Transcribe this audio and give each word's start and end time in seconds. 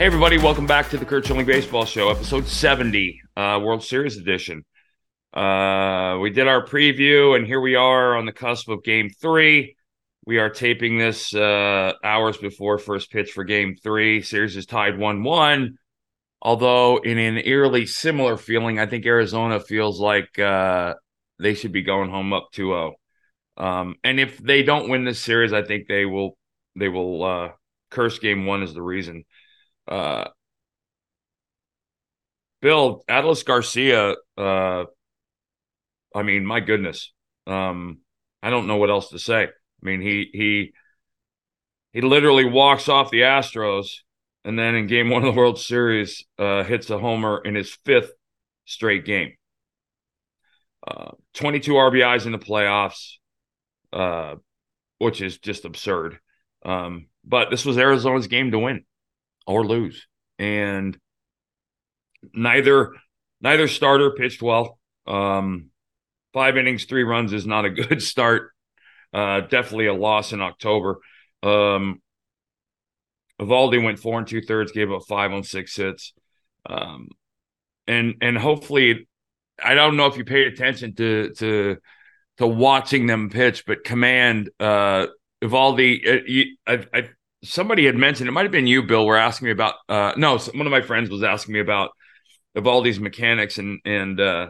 Hey, 0.00 0.06
everybody, 0.06 0.38
welcome 0.38 0.66
back 0.66 0.88
to 0.88 0.96
the 0.96 1.04
Curt 1.04 1.26
Schilling 1.26 1.44
Baseball 1.44 1.84
Show, 1.84 2.08
episode 2.08 2.46
70, 2.46 3.20
uh, 3.36 3.60
World 3.62 3.84
Series 3.84 4.16
edition. 4.16 4.64
Uh, 5.34 6.16
we 6.22 6.30
did 6.30 6.48
our 6.48 6.64
preview, 6.64 7.36
and 7.36 7.46
here 7.46 7.60
we 7.60 7.74
are 7.74 8.16
on 8.16 8.24
the 8.24 8.32
cusp 8.32 8.70
of 8.70 8.82
game 8.82 9.10
three. 9.10 9.76
We 10.24 10.38
are 10.38 10.48
taping 10.48 10.96
this 10.96 11.34
uh, 11.34 11.92
hours 12.02 12.38
before 12.38 12.78
first 12.78 13.12
pitch 13.12 13.32
for 13.32 13.44
game 13.44 13.76
three. 13.76 14.22
Series 14.22 14.56
is 14.56 14.64
tied 14.64 14.98
1 14.98 15.22
1. 15.22 15.76
Although, 16.40 16.96
in 17.04 17.18
an 17.18 17.36
eerily 17.44 17.84
similar 17.84 18.38
feeling, 18.38 18.78
I 18.78 18.86
think 18.86 19.04
Arizona 19.04 19.60
feels 19.60 20.00
like 20.00 20.38
uh, 20.38 20.94
they 21.38 21.52
should 21.52 21.72
be 21.72 21.82
going 21.82 22.08
home 22.08 22.32
up 22.32 22.48
2 22.52 22.68
0. 22.68 22.94
Um, 23.58 23.96
and 24.02 24.18
if 24.18 24.38
they 24.38 24.62
don't 24.62 24.88
win 24.88 25.04
this 25.04 25.20
series, 25.20 25.52
I 25.52 25.60
think 25.60 25.88
they 25.88 26.06
will 26.06 26.38
they 26.74 26.88
will 26.88 27.22
uh, 27.22 27.48
curse 27.90 28.18
game 28.18 28.46
one 28.46 28.62
as 28.62 28.72
the 28.72 28.80
reason. 28.80 29.26
Uh, 29.90 30.28
Bill 32.62 33.02
Adolis 33.08 33.44
Garcia, 33.44 34.14
uh, 34.38 34.84
I 36.14 36.22
mean, 36.22 36.46
my 36.46 36.60
goodness, 36.60 37.12
um, 37.46 37.98
I 38.42 38.50
don't 38.50 38.66
know 38.66 38.76
what 38.76 38.90
else 38.90 39.10
to 39.10 39.18
say. 39.18 39.44
I 39.44 39.50
mean, 39.82 40.00
he 40.00 40.30
he 40.32 40.72
he 41.92 42.00
literally 42.02 42.44
walks 42.44 42.88
off 42.88 43.10
the 43.10 43.22
Astros, 43.22 43.88
and 44.44 44.58
then 44.58 44.74
in 44.74 44.86
Game 44.86 45.10
One 45.10 45.22
of 45.22 45.34
the 45.34 45.38
World 45.38 45.58
Series, 45.58 46.24
uh, 46.38 46.62
hits 46.64 46.90
a 46.90 46.98
homer 46.98 47.40
in 47.44 47.54
his 47.54 47.76
fifth 47.84 48.12
straight 48.66 49.04
game. 49.04 49.32
Uh, 50.86 51.12
22 51.34 51.72
RBIs 51.72 52.26
in 52.26 52.32
the 52.32 52.38
playoffs, 52.38 53.14
uh, 53.92 54.36
which 54.98 55.20
is 55.20 55.38
just 55.38 55.64
absurd. 55.64 56.18
Um, 56.64 57.08
but 57.24 57.50
this 57.50 57.64
was 57.64 57.78
Arizona's 57.78 58.28
game 58.28 58.50
to 58.50 58.58
win 58.58 58.84
or 59.46 59.66
lose, 59.66 60.06
and 60.38 60.98
neither 62.32 62.94
neither 63.40 63.68
starter 63.68 64.12
pitched 64.12 64.42
well. 64.42 64.78
Um, 65.06 65.70
five 66.32 66.56
innings, 66.56 66.84
three 66.84 67.04
runs 67.04 67.32
is 67.32 67.46
not 67.46 67.64
a 67.64 67.70
good 67.82 68.02
start. 68.02 68.50
Uh, 69.12 69.40
definitely 69.40 69.86
a 69.86 69.94
loss 69.94 70.32
in 70.32 70.40
October. 70.40 70.98
Um, 71.42 72.00
Eovaldi 73.40 73.82
went 73.82 73.98
four 73.98 74.18
and 74.18 74.26
two 74.26 74.42
thirds, 74.42 74.72
gave 74.72 74.92
up 74.92 75.02
five 75.08 75.32
on 75.32 75.42
six 75.42 75.74
hits. 75.76 76.12
Um, 76.66 77.08
and 77.86 78.16
and 78.20 78.36
hopefully, 78.36 79.08
I 79.62 79.74
don't 79.74 79.96
know 79.96 80.06
if 80.06 80.16
you 80.16 80.24
paid 80.24 80.46
attention 80.46 80.94
to 80.96 81.32
to 81.38 81.78
to 82.38 82.46
watching 82.46 83.06
them 83.06 83.30
pitch, 83.30 83.64
but 83.66 83.82
command 83.82 84.50
uh, 84.60 85.06
Eovaldi. 85.42 86.54
Uh, 86.66 86.72
I, 86.72 86.98
I, 86.98 87.08
somebody 87.42 87.86
had 87.86 87.96
mentioned 87.96 88.28
it 88.28 88.32
might 88.32 88.44
have 88.44 88.52
been 88.52 88.66
you, 88.66 88.82
Bill. 88.82 89.06
Were 89.06 89.16
asking 89.16 89.46
me 89.46 89.52
about. 89.52 89.74
Uh, 89.88 90.12
no, 90.16 90.38
one 90.38 90.66
of 90.66 90.70
my 90.70 90.82
friends 90.82 91.10
was 91.10 91.22
asking 91.22 91.54
me 91.54 91.60
about 91.60 91.90
of 92.54 92.66
all 92.66 92.82
these 92.82 93.00
mechanics, 93.00 93.58
and 93.58 93.80
and 93.84 94.20
uh, 94.20 94.48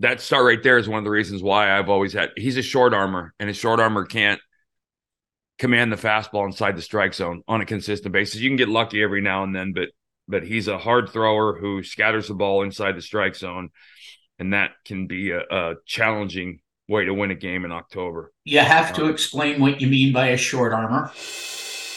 that 0.00 0.20
star 0.20 0.44
right 0.44 0.62
there 0.62 0.78
is 0.78 0.88
one 0.88 0.98
of 0.98 1.04
the 1.04 1.10
reasons 1.10 1.42
why 1.42 1.76
I've 1.76 1.88
always 1.88 2.12
had. 2.12 2.30
He's 2.36 2.56
a 2.56 2.62
short 2.62 2.94
armor, 2.94 3.34
and 3.38 3.50
a 3.50 3.54
short 3.54 3.80
armor 3.80 4.04
can't 4.04 4.40
command 5.58 5.90
the 5.90 5.96
fastball 5.96 6.44
inside 6.44 6.76
the 6.76 6.82
strike 6.82 7.14
zone 7.14 7.42
on 7.48 7.60
a 7.60 7.66
consistent 7.66 8.12
basis. 8.12 8.40
You 8.40 8.50
can 8.50 8.56
get 8.56 8.68
lucky 8.68 9.02
every 9.02 9.22
now 9.22 9.42
and 9.42 9.54
then, 9.54 9.72
but 9.72 9.88
but 10.28 10.42
he's 10.42 10.68
a 10.68 10.78
hard 10.78 11.10
thrower 11.10 11.58
who 11.58 11.82
scatters 11.82 12.28
the 12.28 12.34
ball 12.34 12.62
inside 12.62 12.96
the 12.96 13.02
strike 13.02 13.36
zone, 13.36 13.70
and 14.38 14.52
that 14.52 14.72
can 14.84 15.06
be 15.06 15.30
a, 15.30 15.40
a 15.40 15.74
challenging 15.86 16.60
way 16.88 17.04
to 17.04 17.14
win 17.14 17.30
a 17.30 17.34
game 17.34 17.64
in 17.64 17.72
October. 17.72 18.32
You 18.44 18.60
have 18.60 18.92
to 18.94 19.04
um, 19.04 19.10
explain 19.10 19.60
what 19.60 19.80
you 19.80 19.88
mean 19.88 20.12
by 20.12 20.28
a 20.28 20.36
short 20.36 20.72
armor. 20.72 21.10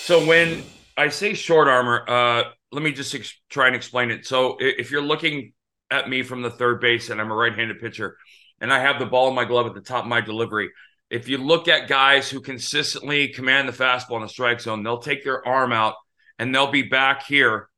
So 0.09 0.25
when 0.25 0.63
I 0.97 1.09
say 1.09 1.35
short 1.35 1.67
armor, 1.67 2.03
uh, 2.07 2.43
let 2.71 2.81
me 2.81 2.91
just 2.93 3.13
ex- 3.13 3.39
try 3.47 3.67
and 3.67 3.75
explain 3.75 4.09
it. 4.09 4.25
So 4.25 4.57
if 4.59 4.89
you're 4.89 5.03
looking 5.03 5.53
at 5.91 6.09
me 6.09 6.23
from 6.23 6.41
the 6.41 6.49
third 6.49 6.81
base 6.81 7.11
and 7.11 7.21
I'm 7.21 7.29
a 7.29 7.35
right-handed 7.35 7.79
pitcher 7.79 8.17
and 8.59 8.73
I 8.73 8.79
have 8.79 8.97
the 8.97 9.05
ball 9.05 9.27
in 9.27 9.35
my 9.35 9.45
glove 9.45 9.67
at 9.67 9.75
the 9.75 9.81
top 9.81 10.05
of 10.05 10.09
my 10.09 10.19
delivery, 10.19 10.71
if 11.11 11.29
you 11.29 11.37
look 11.37 11.67
at 11.67 11.87
guys 11.87 12.27
who 12.27 12.41
consistently 12.41 13.27
command 13.27 13.69
the 13.69 13.71
fastball 13.71 14.15
in 14.15 14.23
the 14.23 14.29
strike 14.29 14.61
zone, 14.61 14.81
they'll 14.81 14.97
take 14.97 15.23
their 15.23 15.47
arm 15.47 15.71
out 15.71 15.93
and 16.39 16.55
they'll 16.55 16.71
be 16.71 16.81
back 16.81 17.27
here 17.27 17.69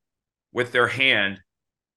with 0.53 0.71
their 0.71 0.87
hand 0.87 1.41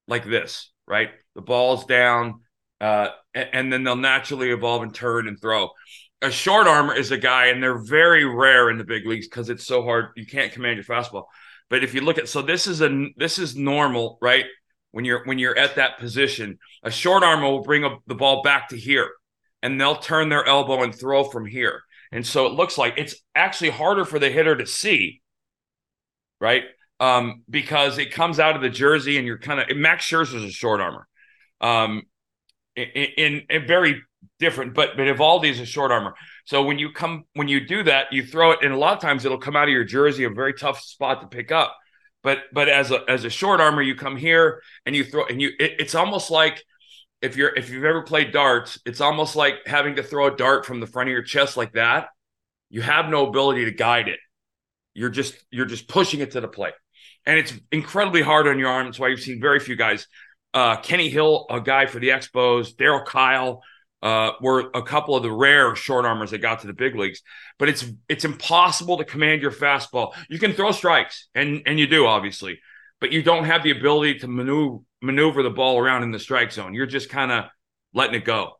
like 0.09 0.25
this, 0.25 0.73
right? 0.85 1.11
The 1.37 1.43
ball's 1.43 1.87
down, 1.87 2.41
uh, 2.81 3.11
and, 3.35 3.51
and 3.53 3.73
then 3.73 3.85
they'll 3.85 3.95
naturally 3.95 4.51
evolve 4.51 4.83
and 4.83 4.93
turn 4.93 5.29
and 5.29 5.41
throw. 5.41 5.71
A 6.23 6.31
short 6.31 6.67
armor 6.67 6.95
is 6.95 7.11
a 7.11 7.19
guy, 7.19 7.47
and 7.47 7.63
they're 7.63 7.79
very 7.79 8.25
rare 8.25 8.71
in 8.71 8.79
the 8.79 8.85
big 8.85 9.07
leagues 9.07 9.29
because 9.29 9.51
it's 9.51 9.67
so 9.67 9.83
hard. 9.83 10.11
You 10.17 10.27
can't 10.27 10.53
command 10.53 10.77
your 10.77 10.85
fastball. 10.85 11.25
But 11.69 11.85
if 11.85 11.95
you 11.95 12.01
look 12.01 12.19
at 12.19 12.29
so 12.29 12.43
this 12.43 12.67
is 12.67 12.81
a 12.81 13.07
this 13.17 13.39
is 13.39 13.57
normal, 13.57 14.19
right? 14.21 14.45
When 14.93 15.05
you're 15.05 15.25
when 15.25 15.39
you're 15.39 15.59
at 15.59 15.77
that 15.77 15.99
position, 15.99 16.59
a 16.83 16.91
short 16.91 17.23
armor 17.23 17.51
will 17.51 17.63
bring 17.63 17.85
a, 17.85 17.97
the 18.07 18.15
ball 18.15 18.43
back 18.43 18.69
to 18.69 18.79
here 18.79 19.11
and 19.65 19.81
they'll 19.81 19.97
turn 19.97 20.29
their 20.29 20.45
elbow 20.45 20.83
and 20.83 20.95
throw 20.95 21.25
from 21.25 21.47
here. 21.47 21.83
And 22.13 22.25
so 22.25 22.47
it 22.47 22.53
looks 22.53 22.77
like 22.77 22.95
it's 22.99 23.17
actually 23.35 23.71
harder 23.71 24.05
for 24.05 24.19
the 24.19 24.31
hitter 24.31 24.55
to 24.55 24.67
see, 24.67 25.23
right? 26.39 26.65
Um, 27.01 27.43
because 27.49 27.99
it 27.99 28.13
comes 28.13 28.39
out 28.39 28.57
of 28.57 28.63
the 28.63 28.69
jersey 28.69 29.17
and 29.17 29.27
you're 29.27 29.39
kind 29.39 29.59
of 29.59 29.77
Max 29.77 30.05
Scherzer's 30.05 30.45
a 30.45 30.51
short 30.51 30.81
armor. 30.81 31.09
Um, 31.61 32.03
in, 32.77 32.85
in, 33.17 33.43
in, 33.49 33.67
very 33.67 34.03
different, 34.39 34.75
but 34.75 34.97
but 34.97 35.07
Eovaldi 35.07 35.51
is 35.51 35.61
a 35.61 35.67
short 35.67 35.91
armor. 35.91 36.15
So 36.45 36.63
when 36.65 36.79
you 36.79 36.93
come 36.93 37.25
when 37.35 37.49
you 37.49 37.67
do 37.67 37.83
that, 37.85 38.13
you 38.13 38.25
throw 38.25 38.53
it, 38.53 38.61
and 38.63 38.73
a 38.73 38.77
lot 38.79 38.95
of 38.95 39.03
times 39.03 39.25
it'll 39.25 39.39
come 39.39 39.57
out 39.57 39.65
of 39.65 39.71
your 39.71 39.85
jersey, 39.85 40.25
a 40.25 40.31
very 40.31 40.55
tough 40.55 40.81
spot 40.81 41.21
to 41.21 41.27
pick 41.27 41.53
up. 41.53 41.77
But 42.23 42.39
but 42.53 42.69
as 42.69 42.91
a 42.91 43.01
as 43.09 43.25
a 43.25 43.31
short 43.31 43.61
armor, 43.61 43.83
you 43.83 43.95
come 43.95 44.17
here 44.17 44.63
and 44.87 44.97
you 44.97 45.05
throw, 45.05 45.27
and 45.27 45.41
you 45.41 45.51
it, 45.59 45.73
it's 45.79 45.95
almost 45.95 46.31
like 46.31 46.63
if 47.23 47.37
you're 47.37 47.55
if 47.55 47.71
you've 47.71 47.85
ever 47.85 48.03
played 48.03 48.33
darts, 48.33 48.79
it's 48.85 49.01
almost 49.01 49.37
like 49.37 49.55
having 49.67 49.97
to 49.97 50.03
throw 50.03 50.27
a 50.27 50.37
dart 50.37 50.67
from 50.67 50.81
the 50.81 50.87
front 50.87 51.09
of 51.09 51.13
your 51.13 51.23
chest 51.23 51.57
like 51.57 51.73
that. 51.73 52.09
You 52.71 52.83
have 52.83 53.09
no 53.09 53.27
ability 53.27 53.67
to 53.67 53.71
guide 53.71 54.09
it. 54.09 54.19
You're 54.95 55.11
just 55.11 55.35
you're 55.51 55.67
just 55.67 55.89
pushing 55.89 56.21
it 56.21 56.33
to 56.33 56.41
the 56.41 56.49
plate. 56.49 56.75
And 57.27 57.39
it's 57.39 57.55
incredibly 57.73 58.21
hard 58.21 58.47
on 58.47 58.59
your 58.59 58.69
arm. 58.69 58.87
That's 58.87 58.99
why 58.99 59.09
you've 59.09 59.21
seen 59.21 59.41
very 59.41 59.59
few 59.59 59.77
guys. 59.77 60.07
Uh, 60.53 60.77
Kenny 60.77 61.09
Hill, 61.09 61.47
a 61.49 61.61
guy 61.61 61.87
for 61.87 61.99
the 61.99 62.11
Expos, 62.11 62.75
Daryl 62.77 63.05
Kile, 63.05 63.61
uh, 64.05 64.33
were 64.41 64.71
a 64.75 64.83
couple 64.83 65.17
of 65.17 65.23
the 65.23 65.33
rare 65.33 65.75
short 65.75 66.05
armors 66.05 66.31
that 66.31 66.39
got 66.39 66.61
to 66.61 66.67
the 66.67 66.75
big 66.75 66.95
leagues. 66.95 67.23
But 67.59 67.71
it's 67.71 67.87
it's 68.09 68.27
impossible 68.27 68.99
to 68.99 69.05
command 69.05 69.41
your 69.41 69.51
fastball. 69.51 70.13
You 70.29 70.39
can 70.39 70.53
throw 70.53 70.71
strikes, 70.73 71.29
and 71.35 71.63
and 71.67 71.81
you 71.81 71.87
do 71.87 72.07
obviously, 72.07 72.61
but 73.01 73.11
you 73.11 73.23
don't 73.23 73.45
have 73.45 73.63
the 73.63 73.71
ability 73.71 74.21
to 74.21 74.29
maneuver 74.29 74.79
maneuver 75.01 75.43
the 75.43 75.51
ball 75.51 75.79
around 75.79 76.03
in 76.03 76.13
the 76.13 76.19
strike 76.19 76.53
zone. 76.53 76.75
You're 76.75 76.87
just 76.87 77.09
kind 77.09 77.33
of 77.33 77.45
letting 77.95 78.15
it 78.15 78.27
go. 78.27 78.53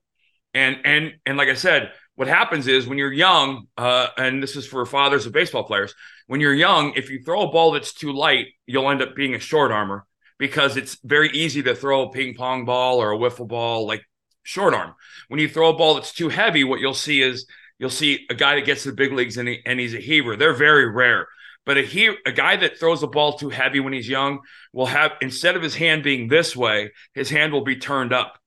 And 0.55 0.79
and 0.85 1.13
and 1.27 1.37
like 1.37 1.49
I 1.49 1.55
said, 1.55 1.93
what 2.15 2.27
happens 2.27 2.67
is 2.67 2.87
when 2.87 2.97
you're 2.97 3.13
young, 3.13 3.67
uh, 3.77 4.09
and 4.17 4.43
this 4.43 4.57
is 4.57 4.67
for 4.67 4.87
fathers 4.87 5.27
of 5.27 5.33
baseball 5.33 5.65
players, 5.65 5.95
when 6.27 6.41
you're 6.41 6.55
young, 6.55 6.95
if 6.97 7.11
you 7.11 7.23
throw 7.23 7.43
a 7.43 7.53
ball 7.53 7.73
that's 7.73 7.93
too 7.93 8.13
light, 8.13 8.47
you'll 8.67 8.91
end 8.91 9.03
up 9.03 9.15
being 9.15 9.35
a 9.35 9.39
short 9.39 9.73
armor 9.73 10.07
because 10.39 10.79
it's 10.79 10.97
very 11.05 11.29
easy 11.31 11.63
to 11.63 11.75
throw 11.75 12.03
a 12.03 12.11
ping 12.11 12.35
pong 12.35 12.65
ball 12.65 13.03
or 13.03 13.13
a 13.13 13.19
wiffle 13.19 13.47
ball 13.47 13.87
like 13.87 14.03
short 14.45 14.75
arm. 14.75 14.95
When 15.29 15.41
you 15.41 15.49
throw 15.49 15.71
a 15.71 15.77
ball 15.77 15.95
that's 15.95 16.13
too 16.13 16.29
heavy, 16.29 16.63
what 16.63 16.81
you'll 16.81 16.95
see 16.95 17.21
is 17.21 17.47
you'll 17.79 17.91
see 17.91 18.27
a 18.31 18.35
guy 18.35 18.55
that 18.55 18.65
gets 18.65 18.85
to 18.85 18.91
the 18.91 18.97
big 18.97 19.13
leagues 19.13 19.37
and, 19.37 19.49
he, 19.49 19.61
and 19.67 19.81
he's 19.81 19.95
a 19.95 19.99
heaver. 19.99 20.37
They're 20.37 20.55
very 20.55 20.89
rare. 20.91 21.27
But 21.67 21.79
a 21.79 21.83
he 21.83 22.15
a 22.27 22.33
guy 22.33 22.57
that 22.57 22.79
throws 22.79 23.03
a 23.03 23.07
ball 23.07 23.39
too 23.39 23.49
heavy 23.49 23.81
when 23.81 23.95
he's 23.95 24.09
young 24.09 24.41
will 24.73 24.87
have 24.87 25.13
instead 25.23 25.57
of 25.57 25.63
his 25.63 25.75
hand 25.75 26.03
being 26.03 26.29
this 26.29 26.55
way, 26.55 26.93
his 27.15 27.31
hand 27.31 27.53
will 27.53 27.65
be 27.65 27.77
turned 27.77 28.13
up 28.13 28.39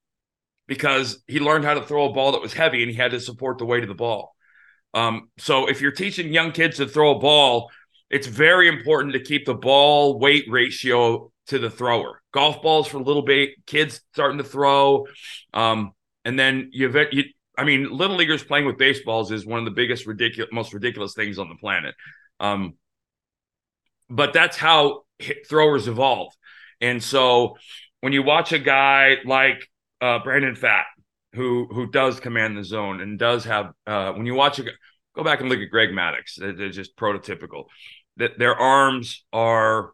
because 0.67 1.23
he 1.27 1.39
learned 1.39 1.65
how 1.65 1.73
to 1.73 1.81
throw 1.81 2.05
a 2.05 2.13
ball 2.13 2.33
that 2.33 2.41
was 2.41 2.53
heavy 2.53 2.83
and 2.83 2.91
he 2.91 2.97
had 2.97 3.11
to 3.11 3.19
support 3.19 3.57
the 3.57 3.65
weight 3.65 3.83
of 3.83 3.89
the 3.89 3.95
ball. 3.95 4.35
Um, 4.93 5.29
so 5.37 5.67
if 5.67 5.81
you're 5.81 5.91
teaching 5.91 6.31
young 6.31 6.51
kids 6.51 6.77
to 6.77 6.87
throw 6.87 7.15
a 7.15 7.19
ball, 7.19 7.71
it's 8.09 8.27
very 8.27 8.67
important 8.67 9.13
to 9.13 9.19
keep 9.19 9.45
the 9.45 9.53
ball 9.53 10.19
weight 10.19 10.45
ratio 10.49 11.31
to 11.47 11.59
the 11.59 11.69
thrower. 11.69 12.21
Golf 12.33 12.61
balls 12.61 12.87
for 12.87 12.99
little 12.99 13.25
kids 13.65 14.01
starting 14.13 14.37
to 14.37 14.43
throw, 14.43 15.07
um, 15.53 15.91
and 16.25 16.37
then 16.37 16.69
you, 16.73 16.89
you 17.11 17.23
I 17.57 17.63
mean, 17.63 17.89
little 17.91 18.15
leaguers 18.15 18.43
playing 18.43 18.65
with 18.65 18.77
baseballs 18.77 19.31
is 19.31 19.45
one 19.45 19.59
of 19.59 19.65
the 19.65 19.71
biggest 19.71 20.05
ridiculous, 20.05 20.51
most 20.53 20.73
ridiculous 20.73 21.13
things 21.13 21.39
on 21.39 21.49
the 21.49 21.55
planet. 21.55 21.95
Um, 22.39 22.75
but 24.09 24.31
that's 24.33 24.55
how 24.55 25.05
throwers 25.49 25.87
evolve. 25.87 26.33
And 26.79 27.01
so 27.01 27.57
when 28.01 28.13
you 28.13 28.21
watch 28.21 28.53
a 28.53 28.59
guy 28.59 29.17
like 29.25 29.67
uh, 30.01 30.19
Brandon 30.19 30.55
Pfaadt, 30.55 30.83
who 31.33 31.67
who 31.71 31.89
does 31.89 32.19
command 32.19 32.57
the 32.57 32.63
zone 32.63 33.01
and 33.01 33.19
does 33.19 33.45
have, 33.45 33.71
uh, 33.85 34.13
when 34.13 34.25
you 34.25 34.35
watch 34.35 34.59
a 34.59 34.65
go 35.15 35.23
back 35.23 35.41
and 35.41 35.49
look 35.49 35.59
at 35.59 35.71
Greg 35.71 35.89
Maddux, 35.89 36.35
they're 36.37 36.69
just 36.69 36.95
prototypical. 36.95 37.65
That 38.17 38.37
their 38.39 38.55
arms 38.55 39.25
are 39.33 39.91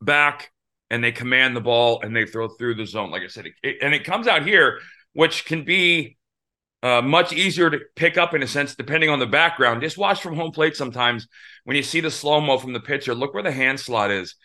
back 0.00 0.50
and 0.90 1.02
they 1.02 1.12
command 1.12 1.56
the 1.56 1.60
ball 1.60 2.00
and 2.02 2.14
they 2.14 2.26
throw 2.26 2.48
through 2.48 2.74
the 2.76 2.86
zone. 2.86 3.10
Like 3.10 3.22
I 3.22 3.28
said, 3.28 3.46
it, 3.62 3.76
and 3.82 3.94
it 3.94 4.04
comes 4.04 4.26
out 4.26 4.46
here, 4.46 4.80
which 5.12 5.44
can 5.44 5.64
be 5.64 6.16
uh, 6.82 7.02
much 7.02 7.32
easier 7.32 7.70
to 7.70 7.80
pick 7.96 8.16
up 8.16 8.34
in 8.34 8.42
a 8.42 8.46
sense, 8.46 8.74
depending 8.74 9.10
on 9.10 9.18
the 9.18 9.26
background. 9.26 9.82
Just 9.82 9.98
watch 9.98 10.20
from 10.20 10.36
home 10.36 10.52
plate 10.52 10.76
sometimes 10.76 11.26
when 11.64 11.76
you 11.76 11.82
see 11.82 12.00
the 12.00 12.10
slow 12.10 12.40
mo 12.40 12.58
from 12.58 12.72
the 12.72 12.80
pitcher, 12.80 13.14
look 13.14 13.34
where 13.34 13.42
the 13.42 13.50
hand 13.50 13.80
slot 13.80 14.10
is. 14.10 14.36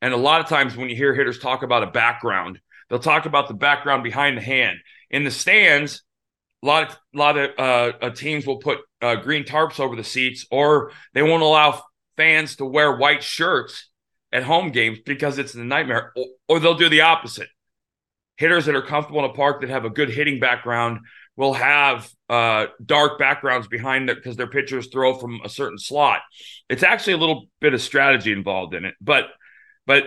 And 0.00 0.14
a 0.14 0.16
lot 0.16 0.40
of 0.40 0.48
times 0.48 0.76
when 0.76 0.88
you 0.88 0.96
hear 0.96 1.14
hitters 1.14 1.38
talk 1.38 1.62
about 1.62 1.82
a 1.82 1.90
background, 1.90 2.58
they'll 2.88 2.98
talk 2.98 3.26
about 3.26 3.48
the 3.48 3.54
background 3.54 4.02
behind 4.02 4.38
the 4.38 4.42
hand. 4.42 4.78
In 5.10 5.24
the 5.24 5.30
stands, 5.30 6.02
a 6.62 6.66
lot 6.66 6.84
of 6.84 6.98
a 7.14 7.18
lot 7.18 7.36
of 7.36 7.50
uh, 7.58 7.92
uh, 8.00 8.10
teams 8.10 8.46
will 8.46 8.58
put 8.58 8.78
uh, 9.02 9.16
green 9.16 9.44
tarps 9.44 9.78
over 9.78 9.96
the 9.96 10.04
seats, 10.04 10.46
or 10.50 10.92
they 11.12 11.22
won't 11.22 11.42
allow 11.42 11.82
fans 12.16 12.56
to 12.56 12.64
wear 12.64 12.96
white 12.96 13.22
shirts 13.22 13.89
at 14.32 14.42
home 14.42 14.70
games 14.70 14.98
because 15.04 15.38
it's 15.38 15.54
a 15.54 15.64
nightmare. 15.64 16.12
Or, 16.16 16.26
or 16.48 16.60
they'll 16.60 16.74
do 16.74 16.88
the 16.88 17.02
opposite. 17.02 17.48
Hitters 18.36 18.66
that 18.66 18.74
are 18.74 18.82
comfortable 18.82 19.24
in 19.24 19.30
a 19.30 19.34
park 19.34 19.60
that 19.60 19.70
have 19.70 19.84
a 19.84 19.90
good 19.90 20.10
hitting 20.10 20.40
background 20.40 21.00
will 21.36 21.52
have 21.54 22.10
uh, 22.28 22.66
dark 22.84 23.18
backgrounds 23.18 23.66
behind 23.66 24.08
them 24.08 24.16
because 24.16 24.36
their 24.36 24.46
pitchers 24.46 24.88
throw 24.88 25.14
from 25.14 25.40
a 25.44 25.48
certain 25.48 25.78
slot. 25.78 26.20
It's 26.68 26.82
actually 26.82 27.14
a 27.14 27.18
little 27.18 27.46
bit 27.60 27.74
of 27.74 27.82
strategy 27.82 28.32
involved 28.32 28.74
in 28.74 28.84
it, 28.84 28.94
but 29.00 29.26
but 29.86 30.04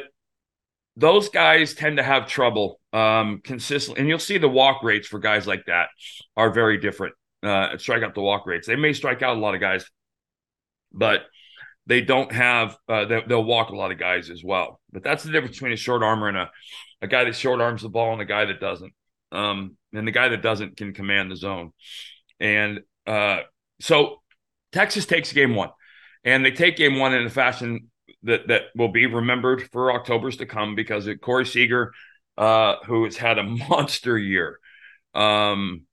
those 0.96 1.30
guys 1.30 1.74
tend 1.74 1.98
to 1.98 2.04
have 2.04 2.28
trouble 2.28 2.80
um, 2.94 3.42
consistently, 3.44 4.00
and 4.00 4.08
you'll 4.08 4.20
see 4.20 4.38
the 4.38 4.50
walk 4.50 4.84
rates 4.84 5.08
for 5.08 5.20
guys 5.20 5.48
like 5.48 5.66
that 5.66 5.90
are 6.38 6.52
very 6.52 6.78
different. 6.78 7.16
Uh, 7.42 7.78
strike 7.78 8.04
out 8.04 8.14
the 8.14 8.22
walk 8.22 8.46
rates. 8.46 8.68
They 8.68 8.76
may 8.76 8.94
strike 8.94 9.22
out 9.22 9.36
a 9.36 9.40
lot 9.40 9.56
of 9.56 9.60
guys, 9.60 9.86
but 10.92 11.24
they 11.86 12.02
don't 12.02 12.32
have. 12.32 12.78
Uh, 12.88 13.06
they, 13.06 13.22
will 13.28 13.44
walk 13.44 13.70
a 13.70 13.76
lot 13.76 13.92
of 13.92 14.00
guys 14.00 14.30
as 14.30 14.44
well. 14.44 14.80
But 14.92 15.04
that's 15.04 15.24
the 15.24 15.32
difference 15.32 15.58
between 15.58 15.74
a 15.74 15.78
short 15.78 16.04
armor 16.04 16.28
and 16.28 16.38
a 16.38 16.52
a 17.02 17.08
guy 17.08 17.26
that 17.26 17.36
short 17.36 17.60
arms 17.60 17.82
the 17.82 17.90
ball 17.90 18.14
and 18.14 18.22
a 18.22 18.26
guy 18.26 18.46
that 18.46 18.62
doesn't. 18.62 18.94
Um, 19.32 19.78
and 19.94 20.08
the 20.08 20.12
guy 20.12 20.30
that 20.30 20.42
doesn't 20.42 20.78
can 20.78 20.94
command 20.94 21.30
the 21.30 21.36
zone. 21.36 21.72
And 22.40 22.82
uh, 23.06 23.42
so 23.82 24.22
Texas 24.72 25.06
takes 25.06 25.34
game 25.34 25.56
one, 25.56 25.70
and 26.24 26.46
they 26.46 26.52
take 26.52 26.78
game 26.78 26.98
one 26.98 27.14
in 27.14 27.26
a 27.26 27.30
fashion 27.30 27.92
that 28.24 28.48
that 28.48 28.64
will 28.76 28.92
be 28.92 29.06
remembered 29.06 29.70
for 29.72 29.92
October's 29.92 30.38
to 30.38 30.46
come 30.46 30.76
because 30.76 31.08
of 31.08 31.20
Corey 31.20 31.46
Seager, 31.46 31.94
uh, 32.38 32.76
who 32.86 33.04
has 33.04 33.18
had 33.18 33.38
a 33.38 33.44
monster 33.70 34.18
year, 34.18 34.60
um, 35.14 35.86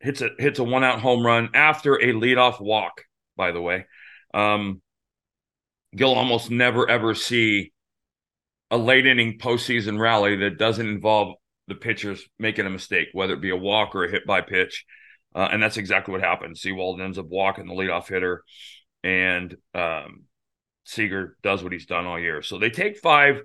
hits 0.00 0.20
a 0.20 0.30
hits 0.38 0.58
a 0.58 0.64
one 0.64 0.84
out 0.84 1.00
home 1.00 1.24
run 1.24 1.50
after 1.54 1.94
a 1.94 2.12
leadoff 2.12 2.60
walk. 2.60 3.04
By 3.36 3.52
the 3.52 3.60
way, 3.60 3.86
um, 4.34 4.80
you'll 5.92 6.14
almost 6.14 6.50
never 6.50 6.88
ever 6.88 7.14
see 7.14 7.72
a 8.70 8.76
late 8.78 9.06
inning 9.06 9.38
postseason 9.38 9.98
rally 9.98 10.36
that 10.36 10.58
doesn't 10.58 10.88
involve 10.88 11.34
the 11.66 11.74
pitchers 11.74 12.22
making 12.38 12.66
a 12.66 12.70
mistake, 12.70 13.08
whether 13.12 13.34
it 13.34 13.40
be 13.40 13.50
a 13.50 13.56
walk 13.56 13.94
or 13.94 14.04
a 14.04 14.10
hit 14.10 14.26
by 14.26 14.40
pitch. 14.40 14.84
Uh, 15.34 15.48
and 15.52 15.62
that's 15.62 15.76
exactly 15.76 16.12
what 16.12 16.20
happened. 16.20 16.58
Sewald 16.58 17.00
ends 17.00 17.18
up 17.18 17.26
walking 17.26 17.66
the 17.66 17.74
leadoff 17.74 18.08
hitter, 18.08 18.42
and 19.04 19.56
um, 19.74 20.24
Seager 20.84 21.36
does 21.42 21.62
what 21.62 21.72
he's 21.72 21.86
done 21.86 22.06
all 22.06 22.18
year. 22.18 22.42
So 22.42 22.58
they 22.58 22.70
take 22.70 22.98
five. 22.98 23.42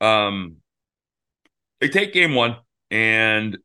Um, 0.00 0.56
they 1.80 1.88
take 1.88 2.12
game 2.12 2.34
one 2.34 2.56
and 2.90 3.58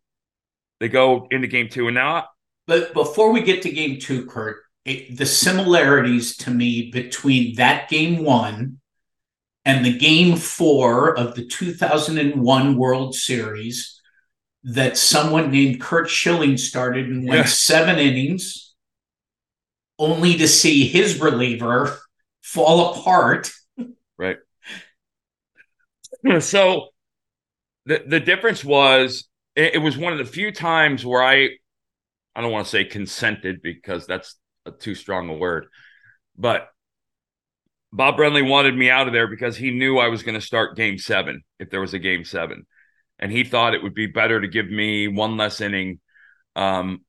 they 0.80 0.88
go 0.88 1.28
into 1.30 1.48
game 1.48 1.70
two. 1.70 1.88
And 1.88 1.96
now, 1.96 2.28
but 2.66 2.94
before 2.94 3.32
we 3.32 3.42
get 3.42 3.64
to 3.64 3.72
game 3.72 4.00
two, 4.00 4.26
Curt, 4.26 4.58
it, 4.88 5.18
the 5.18 5.26
similarities 5.26 6.38
to 6.38 6.50
me 6.50 6.90
between 6.92 7.56
that 7.56 7.90
game 7.90 8.24
one 8.24 8.80
and 9.66 9.86
the 9.86 9.98
game 9.98 10.38
four 10.38 11.16
of 11.18 11.36
the 11.36 11.46
2001 11.46 12.78
World 12.78 13.14
Series 13.14 14.02
that 14.64 14.98
someone 14.98 15.52
named 15.52 15.82
Curt 15.82 16.10
Schilling 16.10 16.56
started 16.56 17.08
and 17.08 17.28
went 17.28 17.40
yeah. 17.40 17.46
seven 17.46 18.00
innings, 18.00 18.76
only 20.00 20.38
to 20.38 20.48
see 20.48 20.88
his 20.88 21.20
reliever 21.20 22.00
fall 22.42 22.96
apart. 22.96 23.52
Right. 24.20 24.38
So 26.40 26.88
the 27.86 28.04
the 28.04 28.20
difference 28.20 28.66
was 28.66 29.30
it, 29.56 29.76
it, 29.76 29.78
was 29.78 29.96
one 29.96 30.12
of 30.12 30.18
the 30.18 30.26
few 30.26 30.52
times 30.52 31.06
where 31.06 31.22
I 31.22 31.50
I 32.36 32.42
don't 32.42 32.52
want 32.52 32.66
to 32.66 32.72
say 32.72 32.84
consented 32.84 33.62
because 33.62 34.08
that's 34.08 34.40
too 34.72 34.96
strong 34.96 35.30
a 35.30 35.34
word, 35.34 35.68
but 36.38 36.70
Bob 37.94 38.18
Brenly 38.18 38.48
wanted 38.48 38.76
me 38.76 38.90
out 38.90 39.08
of 39.08 39.14
there 39.14 39.28
because 39.28 39.56
he 39.58 39.72
knew 39.72 39.98
I 39.98 40.10
was 40.10 40.24
going 40.24 40.36
to 40.36 40.46
start 40.46 40.76
game 40.76 40.98
seven 40.98 41.44
if 41.60 41.70
there 41.70 41.82
was 41.82 41.94
a 41.94 42.00
game 42.00 42.26
seven. 42.26 42.66
And 43.20 43.32
he 43.32 43.44
thought 43.44 43.74
it 43.74 43.82
would 43.82 43.96
be 43.96 44.08
better 44.08 44.40
to 44.40 44.48
give 44.48 44.70
me 44.70 45.08
one 45.08 45.38
less 45.38 45.62
inning. 45.62 46.00
Um, 46.56 47.02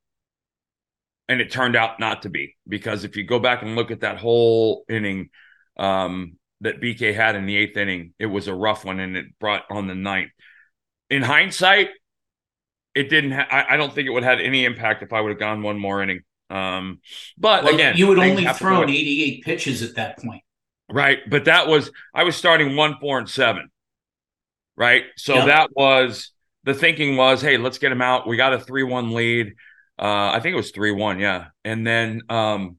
and 1.28 1.40
it 1.40 1.50
turned 1.50 1.76
out 1.76 2.00
not 2.00 2.22
to 2.22 2.30
be 2.30 2.56
because 2.66 3.04
if 3.04 3.16
you 3.16 3.24
go 3.24 3.38
back 3.38 3.62
and 3.62 3.76
look 3.76 3.90
at 3.90 4.00
that 4.00 4.18
whole 4.18 4.84
inning 4.88 5.28
um, 5.76 6.38
that 6.62 6.80
BK 6.80 7.14
had 7.14 7.36
in 7.36 7.44
the 7.44 7.56
eighth 7.56 7.76
inning, 7.76 8.14
it 8.18 8.26
was 8.26 8.48
a 8.48 8.54
rough 8.54 8.84
one 8.84 8.98
and 8.98 9.16
it 9.16 9.26
brought 9.38 9.64
on 9.70 9.88
the 9.88 9.94
ninth. 9.94 10.30
In 11.10 11.22
hindsight, 11.22 11.88
it 12.94 13.10
didn't. 13.10 13.32
Ha- 13.32 13.48
I, 13.50 13.74
I, 13.74 13.76
don't 13.76 13.94
think 13.94 14.06
it 14.06 14.10
would 14.10 14.24
have 14.24 14.38
had 14.38 14.44
any 14.44 14.64
impact 14.64 15.02
if 15.02 15.12
I 15.12 15.20
would 15.20 15.30
have 15.30 15.38
gone 15.38 15.62
one 15.62 15.78
more 15.78 16.02
inning. 16.02 16.20
Um, 16.50 17.00
but 17.36 17.64
well, 17.64 17.74
again, 17.74 17.96
you 17.96 18.06
would 18.08 18.18
only 18.18 18.46
thrown 18.46 18.88
88 18.88 19.44
pitches 19.44 19.82
at 19.82 19.96
that 19.96 20.18
point. 20.18 20.42
Right. 20.90 21.18
But 21.28 21.44
that 21.44 21.68
was, 21.68 21.90
I 22.14 22.24
was 22.24 22.36
starting 22.36 22.76
one, 22.76 22.96
four, 23.00 23.18
and 23.18 23.28
seven. 23.28 23.70
Right. 24.76 25.04
So 25.16 25.34
yep. 25.34 25.46
that 25.46 25.70
was 25.74 26.30
the 26.64 26.74
thinking 26.74 27.16
was, 27.16 27.42
hey, 27.42 27.58
let's 27.58 27.78
get 27.78 27.92
him 27.92 28.02
out. 28.02 28.26
We 28.26 28.36
got 28.36 28.52
a 28.52 28.60
3 28.60 28.84
1 28.84 29.12
lead. 29.12 29.54
Uh, 29.98 30.30
I 30.30 30.40
think 30.40 30.54
it 30.54 30.56
was 30.56 30.70
3 30.70 30.92
1. 30.92 31.18
Yeah. 31.18 31.46
And 31.64 31.86
then 31.86 32.22
um, 32.28 32.78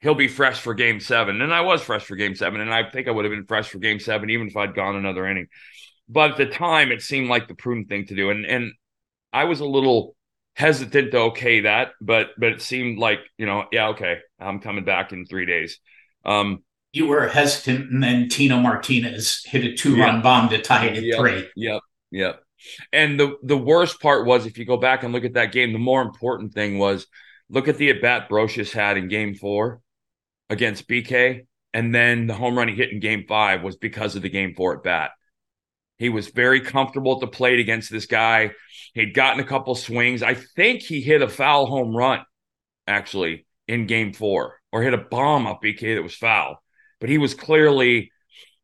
he'll 0.00 0.14
be 0.14 0.28
fresh 0.28 0.60
for 0.60 0.74
game 0.74 1.00
seven. 1.00 1.40
And 1.40 1.52
I 1.52 1.62
was 1.62 1.82
fresh 1.82 2.04
for 2.04 2.16
game 2.16 2.34
seven. 2.34 2.60
And 2.60 2.72
I 2.72 2.88
think 2.90 3.08
I 3.08 3.10
would 3.10 3.24
have 3.24 3.32
been 3.32 3.46
fresh 3.46 3.68
for 3.68 3.78
game 3.78 4.00
seven, 4.00 4.30
even 4.30 4.48
if 4.48 4.56
I'd 4.56 4.74
gone 4.74 4.96
another 4.96 5.26
inning. 5.26 5.46
But 6.08 6.32
at 6.32 6.36
the 6.36 6.46
time, 6.46 6.90
it 6.90 7.02
seemed 7.02 7.28
like 7.28 7.48
the 7.48 7.54
prudent 7.54 7.88
thing 7.88 8.06
to 8.06 8.14
do. 8.14 8.30
And, 8.30 8.46
and 8.46 8.72
I 9.32 9.44
was 9.44 9.60
a 9.60 9.66
little 9.66 10.16
hesitant 10.58 11.12
to 11.12 11.18
okay 11.18 11.60
that, 11.60 11.92
but 12.00 12.30
but 12.36 12.52
it 12.52 12.60
seemed 12.60 12.98
like, 12.98 13.20
you 13.38 13.46
know, 13.46 13.66
yeah, 13.70 13.88
okay, 13.88 14.18
I'm 14.40 14.58
coming 14.58 14.84
back 14.84 15.12
in 15.12 15.24
three 15.24 15.46
days. 15.46 15.78
Um, 16.24 16.64
you 16.92 17.06
were 17.06 17.28
hesitant, 17.28 17.92
and 17.92 18.02
then 18.02 18.28
Tino 18.28 18.58
Martinez 18.58 19.42
hit 19.44 19.64
a 19.64 19.74
two 19.74 19.96
run 19.96 20.16
yep. 20.16 20.22
bomb 20.24 20.48
to 20.48 20.60
tie 20.60 20.86
it 20.86 20.96
at 20.96 21.02
yep. 21.04 21.18
three. 21.18 21.48
Yep. 21.54 21.80
Yep. 22.10 22.42
And 22.92 23.20
the 23.20 23.36
the 23.44 23.56
worst 23.56 24.00
part 24.00 24.26
was 24.26 24.46
if 24.46 24.58
you 24.58 24.64
go 24.64 24.76
back 24.76 25.04
and 25.04 25.12
look 25.12 25.24
at 25.24 25.34
that 25.34 25.52
game, 25.52 25.72
the 25.72 25.78
more 25.78 26.02
important 26.02 26.52
thing 26.52 26.78
was 26.78 27.06
look 27.48 27.68
at 27.68 27.76
the 27.76 27.90
at 27.90 28.02
bat 28.02 28.28
Brosius 28.28 28.72
had 28.72 28.96
in 28.96 29.06
game 29.08 29.34
four 29.34 29.80
against 30.50 30.88
BK. 30.88 31.46
And 31.72 31.94
then 31.94 32.26
the 32.26 32.34
home 32.34 32.58
run 32.58 32.66
he 32.66 32.74
hit 32.74 32.90
in 32.90 32.98
game 32.98 33.26
five 33.28 33.62
was 33.62 33.76
because 33.76 34.16
of 34.16 34.22
the 34.22 34.30
game 34.30 34.54
four 34.56 34.76
at 34.76 34.82
bat. 34.82 35.10
He 35.98 36.08
was 36.08 36.28
very 36.28 36.60
comfortable 36.60 37.14
at 37.14 37.20
the 37.20 37.26
plate 37.26 37.58
against 37.58 37.90
this 37.90 38.06
guy. 38.06 38.52
He'd 38.94 39.14
gotten 39.14 39.40
a 39.40 39.46
couple 39.46 39.74
swings. 39.74 40.22
I 40.22 40.34
think 40.34 40.82
he 40.82 41.00
hit 41.00 41.22
a 41.22 41.28
foul 41.28 41.66
home 41.66 41.94
run 41.94 42.20
actually 42.86 43.46
in 43.66 43.86
game 43.86 44.12
four 44.12 44.60
or 44.72 44.82
hit 44.82 44.94
a 44.94 44.98
bomb 44.98 45.46
off 45.46 45.60
BK 45.60 45.96
that 45.96 46.02
was 46.02 46.14
foul 46.14 46.62
but 47.00 47.10
he 47.10 47.18
was 47.18 47.34
clearly 47.34 48.10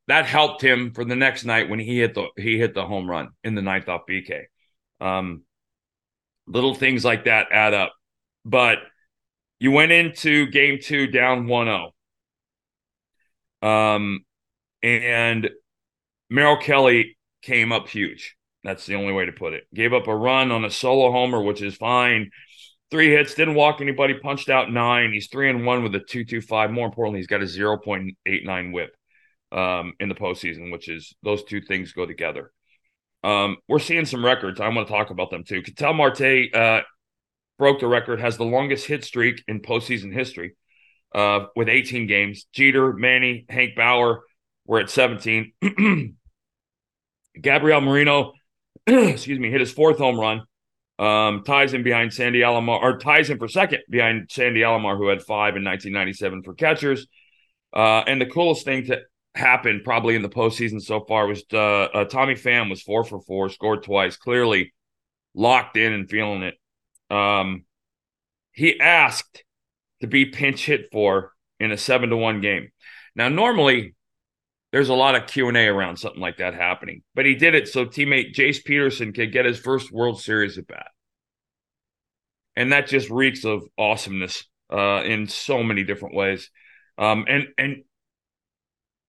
that 0.07 0.27
helped 0.27 0.63
him 0.63 0.93
for 0.93 1.05
the 1.05 1.17
next 1.17 1.45
night 1.45 1.71
when 1.71 1.79
he 1.79 1.99
hit 1.99 2.15
the 2.15 2.27
he 2.37 2.59
hit 2.59 2.75
the 2.75 2.87
home 2.87 3.09
run 3.09 3.31
in 3.43 3.55
the 3.55 3.63
ninth 3.63 3.89
off 3.89 4.03
BK. 4.09 4.45
Um, 5.01 5.43
little 6.47 6.75
things 6.75 7.05
like 7.05 7.25
that 7.25 7.49
add 7.51 7.73
up. 7.73 7.95
But 8.45 8.79
you 9.59 9.71
went 9.71 9.93
into 9.93 10.47
game 10.47 10.79
two 10.83 11.07
down 11.07 11.47
1-0. 11.47 11.91
Um, 13.67 14.27
and 14.83 15.49
Merrill 16.29 16.59
Kelly 16.59 17.17
came 17.45 17.73
up 17.73 17.89
huge. 17.89 18.37
That's 18.63 18.87
the 18.87 18.95
only 18.95 19.13
way 19.13 19.27
to 19.27 19.33
put 19.33 19.53
it. 19.53 19.65
Gave 19.75 19.93
up 19.93 20.09
a 20.09 20.17
run 20.17 20.51
on 20.51 20.65
a 20.65 20.71
solo 20.71 21.13
homer, 21.13 21.43
which 21.43 21.63
is 21.63 21.77
fine 21.77 22.31
three 22.95 23.11
hits, 23.11 23.35
didn't 23.35 23.57
walk 23.57 23.81
anybody, 23.81 24.15
punched 24.15 24.49
out 24.49 24.71
nine. 24.71 25.13
He's 25.13 25.27
three 25.27 25.51
and 25.51 25.67
one 25.67 25.83
with 25.83 25.97
a 25.97 26.01
two 26.01 26.25
two 26.25 26.41
five. 26.41 26.71
More 26.71 26.87
importantly, 26.87 27.19
he's 27.19 27.27
got 27.27 27.43
a 27.43 27.47
zero 27.47 27.77
point 27.77 28.17
eight 28.25 28.45
nine 28.45 28.71
whip 28.71 28.95
um, 29.51 29.95
in 29.99 30.09
the 30.09 30.15
postseason, 30.15 30.71
which 30.71 30.89
is 30.89 31.13
those 31.25 31.43
two 31.43 31.61
things 31.61 31.93
go 31.93 32.07
together. 32.07 32.53
Um, 33.25 33.57
we're 33.69 33.81
seeing 33.81 34.05
some 34.05 34.25
records. 34.25 34.61
I 34.61 34.69
want 34.69 34.87
to 34.87 34.93
talk 34.93 35.11
about 35.11 35.31
them 35.31 35.43
too. 35.43 35.63
Ketel 35.63 35.95
Marte 35.95 36.55
uh, 36.55 36.83
broke 37.59 37.81
the 37.81 37.89
record, 37.89 38.21
has 38.21 38.37
the 38.37 38.45
longest 38.45 38.87
hit 38.87 39.05
streak 39.05 39.43
in 39.49 39.61
postseason 39.61 40.13
history 40.13 40.55
uh, 41.17 41.47
with 41.57 41.69
18 41.69 42.07
games. 42.07 42.47
Jeter, 42.53 42.93
Manny, 42.93 43.45
Hank 43.49 43.75
Bauer 43.75 44.23
were 44.67 44.79
at 44.79 44.89
17. 44.89 45.53
Gabriel 47.41 47.81
Moreno, 47.81 48.33
excuse 48.87 49.39
me, 49.39 49.51
hit 49.51 49.61
his 49.61 49.73
fourth 49.73 49.99
home 49.99 50.19
run 50.19 50.43
um, 50.99 51.43
ties 51.45 51.75
him 51.75 51.83
behind 51.83 52.13
Sandy 52.13 52.41
Alomar, 52.41 52.81
or 52.81 52.99
ties 52.99 53.29
him 53.29 53.39
for 53.39 53.49
second 53.49 53.81
behind 53.91 54.31
Sandy 54.31 54.61
Alomar, 54.61 54.97
who 54.97 55.09
had 55.09 55.23
five 55.23 55.57
in 55.57 55.65
1997 55.65 56.43
for 56.43 56.55
catchers. 56.55 57.07
Uh, 57.75 58.05
and 58.07 58.21
the 58.21 58.27
coolest 58.27 58.65
thing 58.65 58.87
to 58.87 59.01
happen 59.35 59.81
probably 59.85 60.15
in 60.15 60.23
the 60.23 60.29
postseason 60.29 60.81
so 60.81 61.01
far 61.01 61.27
was 61.27 61.43
uh, 61.53 61.57
uh, 61.57 62.05
Tommy 62.05 62.35
Pham 62.35 62.71
was 62.71 62.83
four 62.83 63.03
for 63.03 63.21
four, 63.21 63.49
scored 63.49 63.83
twice, 63.83 64.17
clearly 64.17 64.73
locked 65.35 65.77
in 65.77 65.93
and 65.93 66.09
feeling 66.09 66.43
it. 66.43 66.55
Um, 67.15 67.65
he 68.53 68.79
asked 68.79 69.43
to 70.01 70.07
be 70.07 70.27
pinch 70.27 70.65
hit 70.67 70.91
for 70.93 71.33
in 71.59 71.73
a 71.73 71.77
seven 71.77 72.11
to 72.11 72.17
one 72.17 72.41
game. 72.41 72.69
Now, 73.17 73.29
normally 73.29 73.97
there's 74.75 74.89
a 74.89 74.95
lot 74.95 75.15
of 75.15 75.29
Q 75.29 75.47
and 75.47 75.57
A 75.57 75.69
around 75.69 75.99
something 75.99 76.21
like 76.21 76.39
that 76.39 76.53
happening, 76.53 77.05
but 77.15 77.25
he 77.25 77.37
did 77.37 77.55
it 77.55 77.69
so 77.69 77.87
teammate 77.87 78.35
Jace 78.35 78.65
Peterson 78.65 79.13
could 79.13 79.31
get 79.31 79.45
his 79.45 79.57
first 79.57 79.93
World 79.93 80.21
Series 80.21 80.59
at 80.59 80.67
bat, 80.67 80.89
and 82.57 82.73
that 82.73 82.89
just 82.89 83.09
reeks 83.09 83.45
of 83.45 83.63
awesomeness 83.79 84.45
uh, 84.73 85.05
in 85.05 85.29
so 85.29 85.63
many 85.63 85.85
different 85.85 86.17
ways. 86.17 86.51
Um, 86.99 87.25
and 87.29 87.47
and 87.57 87.85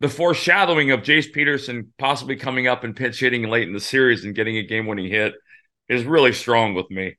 the 0.01 0.07
foreshadowing 0.07 0.91
of 0.91 0.99
Jace 0.99 1.33
Peterson 1.33 1.91
possibly 1.97 2.35
coming 2.35 2.67
up 2.67 2.83
and 2.83 2.95
pinch 2.95 3.19
hitting 3.19 3.49
late 3.49 3.67
in 3.67 3.73
the 3.73 3.79
series 3.79 4.23
and 4.23 4.35
getting 4.35 4.57
a 4.57 4.63
game 4.67 4.85
winning 4.85 5.09
hit 5.09 5.33
is 5.89 6.03
really 6.03 6.33
strong 6.33 6.75
with 6.75 6.91
me. 6.91 7.15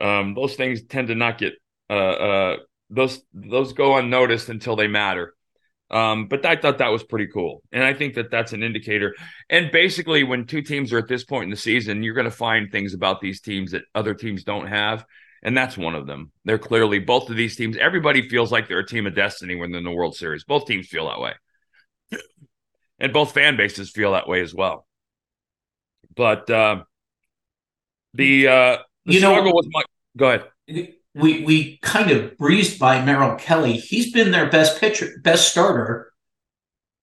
Um, 0.00 0.34
those 0.34 0.54
things 0.54 0.84
tend 0.84 1.08
to 1.08 1.16
not 1.16 1.38
get 1.38 1.54
uh, 1.90 1.94
uh, 1.94 2.56
those 2.90 3.20
those 3.34 3.72
go 3.72 3.96
unnoticed 3.96 4.50
until 4.50 4.76
they 4.76 4.86
matter. 4.86 5.34
Um, 5.90 6.26
but 6.28 6.44
I 6.44 6.56
thought 6.56 6.78
that 6.78 6.92
was 6.92 7.02
pretty 7.02 7.28
cool, 7.32 7.62
and 7.72 7.82
I 7.82 7.94
think 7.94 8.14
that 8.16 8.30
that's 8.30 8.52
an 8.52 8.62
indicator. 8.62 9.14
And 9.48 9.70
basically, 9.70 10.22
when 10.22 10.44
two 10.46 10.60
teams 10.60 10.92
are 10.92 10.98
at 10.98 11.08
this 11.08 11.24
point 11.24 11.44
in 11.44 11.50
the 11.50 11.56
season, 11.56 12.02
you're 12.02 12.14
going 12.14 12.26
to 12.26 12.30
find 12.30 12.70
things 12.70 12.92
about 12.92 13.20
these 13.22 13.40
teams 13.40 13.70
that 13.70 13.82
other 13.94 14.12
teams 14.12 14.44
don't 14.44 14.66
have, 14.66 15.06
and 15.42 15.56
that's 15.56 15.78
one 15.78 15.94
of 15.94 16.06
them. 16.06 16.30
They're 16.44 16.58
clearly 16.58 16.98
both 16.98 17.30
of 17.30 17.36
these 17.36 17.56
teams. 17.56 17.76
Everybody 17.78 18.28
feels 18.28 18.52
like 18.52 18.68
they're 18.68 18.80
a 18.80 18.86
team 18.86 19.06
of 19.06 19.14
destiny 19.14 19.54
when 19.56 19.70
they're 19.70 19.78
in 19.78 19.84
the 19.84 19.90
World 19.90 20.14
Series. 20.14 20.44
Both 20.44 20.66
teams 20.66 20.88
feel 20.88 21.08
that 21.08 21.20
way 21.20 21.32
and 23.00 23.12
both 23.12 23.32
fan 23.32 23.56
bases 23.56 23.90
feel 23.90 24.12
that 24.12 24.28
way 24.28 24.42
as 24.42 24.54
well. 24.54 24.86
But 26.14 26.50
uh, 26.50 26.82
the 28.14 28.48
uh, 28.48 28.76
the 29.06 29.14
You 29.14 29.20
know- 29.20 29.32
struggle 29.32 29.54
was 29.54 29.68
my. 29.70 29.82
Go 30.16 30.30
ahead. 30.66 30.94
We 31.18 31.44
we 31.44 31.78
kind 31.82 32.10
of 32.10 32.36
breezed 32.36 32.78
by 32.78 33.04
Merrill 33.04 33.36
Kelly. 33.36 33.72
He's 33.74 34.12
been 34.12 34.30
their 34.30 34.48
best 34.50 34.80
pitcher, 34.80 35.08
best 35.22 35.50
starter 35.50 36.12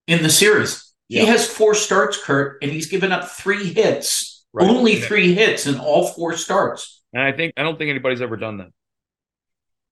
in 0.07 0.23
the 0.23 0.29
series. 0.29 0.93
Yeah. 1.09 1.21
He 1.21 1.27
has 1.27 1.47
four 1.47 1.75
starts, 1.75 2.21
Curt, 2.23 2.61
and 2.63 2.71
he's 2.71 2.87
given 2.87 3.11
up 3.11 3.27
three 3.29 3.73
hits. 3.73 4.45
Right. 4.53 4.69
Only 4.69 4.97
Yeah. 4.99 5.05
three 5.05 5.33
hits 5.33 5.67
in 5.67 5.79
all 5.79 6.07
four 6.07 6.35
starts. 6.37 7.03
And 7.13 7.21
I 7.21 7.31
think 7.31 7.53
I 7.57 7.63
don't 7.63 7.77
think 7.77 7.89
anybody's 7.89 8.21
ever 8.21 8.37
done 8.37 8.57
that. 8.57 8.69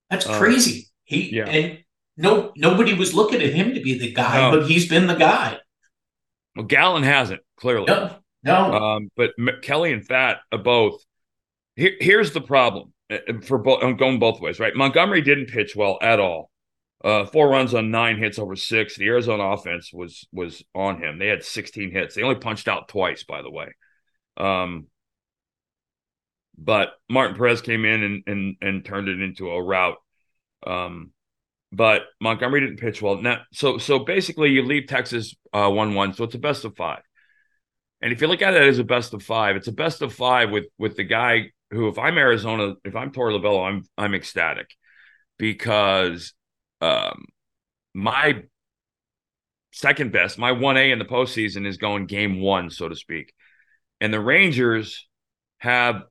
That's 0.09 0.25
Uh, 0.27 0.37
crazy. 0.39 0.89
He 1.03 1.35
yeah. 1.35 1.45
and 1.49 1.83
no 2.17 2.51
nobody 2.55 2.93
was 2.93 3.13
looking 3.13 3.41
at 3.41 3.53
him 3.53 3.73
to 3.73 3.81
be 3.81 3.97
the 3.99 4.11
guy, 4.13 4.49
No. 4.51 4.57
but 4.59 4.69
he's 4.69 4.87
been 4.87 5.07
the 5.07 5.15
guy. 5.15 5.59
Well, 6.55 6.65
Gallen 6.65 7.03
hasn't 7.03 7.41
clearly. 7.57 7.85
No, 7.87 8.15
no. 8.43 8.73
Um, 8.73 9.11
but 9.17 9.31
M- 9.39 9.59
Kelly 9.61 9.91
and 9.91 10.07
Pfaadt 10.07 10.37
are 10.51 10.57
both. 10.59 11.01
Here, 11.75 11.95
here's 11.99 12.31
the 12.31 12.41
problem 12.41 12.93
for 13.43 13.57
both. 13.57 13.97
Going 13.97 14.19
both 14.19 14.39
ways, 14.39 14.59
right? 14.59 14.75
Montgomery 14.75 15.21
didn't 15.21 15.47
pitch 15.47 15.75
well 15.75 15.97
at 16.01 16.19
all. 16.19 16.51
Uh, 17.03 17.25
four 17.25 17.49
runs 17.49 17.73
on 17.73 17.91
nine 17.91 18.17
hits 18.17 18.39
over 18.39 18.55
six. 18.55 18.95
The 18.95 19.07
Arizona 19.07 19.43
offense 19.43 19.91
was 19.93 20.25
was 20.31 20.63
on 20.73 21.01
him. 21.01 21.19
They 21.19 21.27
had 21.27 21.43
16 21.43 21.91
hits. 21.91 22.15
They 22.15 22.23
only 22.23 22.39
punched 22.39 22.67
out 22.67 22.87
twice, 22.87 23.23
by 23.23 23.41
the 23.41 23.51
way. 23.51 23.73
Um, 24.37 24.87
but 26.57 26.93
Martin 27.09 27.35
Perez 27.35 27.61
came 27.61 27.83
in 27.83 28.03
and 28.03 28.23
and 28.27 28.55
and 28.61 28.85
turned 28.85 29.09
it 29.09 29.21
into 29.21 29.49
a 29.49 29.61
rout. 29.61 29.97
Um, 30.65 31.11
but 31.73 32.03
Montgomery 32.21 32.61
didn't 32.61 32.77
pitch 32.77 33.01
well. 33.01 33.21
Now, 33.21 33.41
so 33.51 33.77
so 33.79 33.99
basically, 33.99 34.51
you 34.51 34.63
leave 34.63 34.87
Texas 34.87 35.35
uh, 35.51 35.69
one 35.69 35.95
one, 35.95 36.13
so 36.13 36.23
it's 36.23 36.35
a 36.35 36.39
best 36.39 36.63
of 36.63 36.75
five. 36.77 37.01
And 38.01 38.13
if 38.13 38.21
you 38.21 38.27
look 38.27 38.41
at 38.41 38.53
it 38.53 38.61
as 38.61 38.79
a 38.79 38.83
best 38.83 39.13
of 39.13 39.23
five, 39.23 39.55
it's 39.55 39.67
a 39.67 39.73
best 39.73 40.01
of 40.01 40.13
five 40.13 40.51
with 40.51 40.65
with 40.77 40.95
the 40.95 41.03
guy 41.03 41.51
who, 41.73 41.87
if 41.87 41.97
I'm 41.97 42.17
Arizona, 42.17 42.75
if 42.85 42.95
I'm 42.95 43.11
Torey 43.11 43.37
Lovullo, 43.37 43.67
I'm 43.67 43.83
I'm 43.97 44.13
ecstatic 44.13 44.67
because 45.37 46.33
um, 46.81 47.25
my 47.93 48.43
second 49.71 50.11
best, 50.11 50.37
my 50.37 50.51
one 50.51 50.77
A 50.77 50.91
in 50.91 50.99
the 50.99 51.05
postseason 51.05 51.65
is 51.65 51.77
going 51.77 52.05
game 52.05 52.39
one, 52.39 52.69
so 52.69 52.87
to 52.87 52.95
speak, 52.95 53.33
and 53.99 54.13
the 54.13 54.19
Rangers 54.19 55.07
have, 55.57 56.03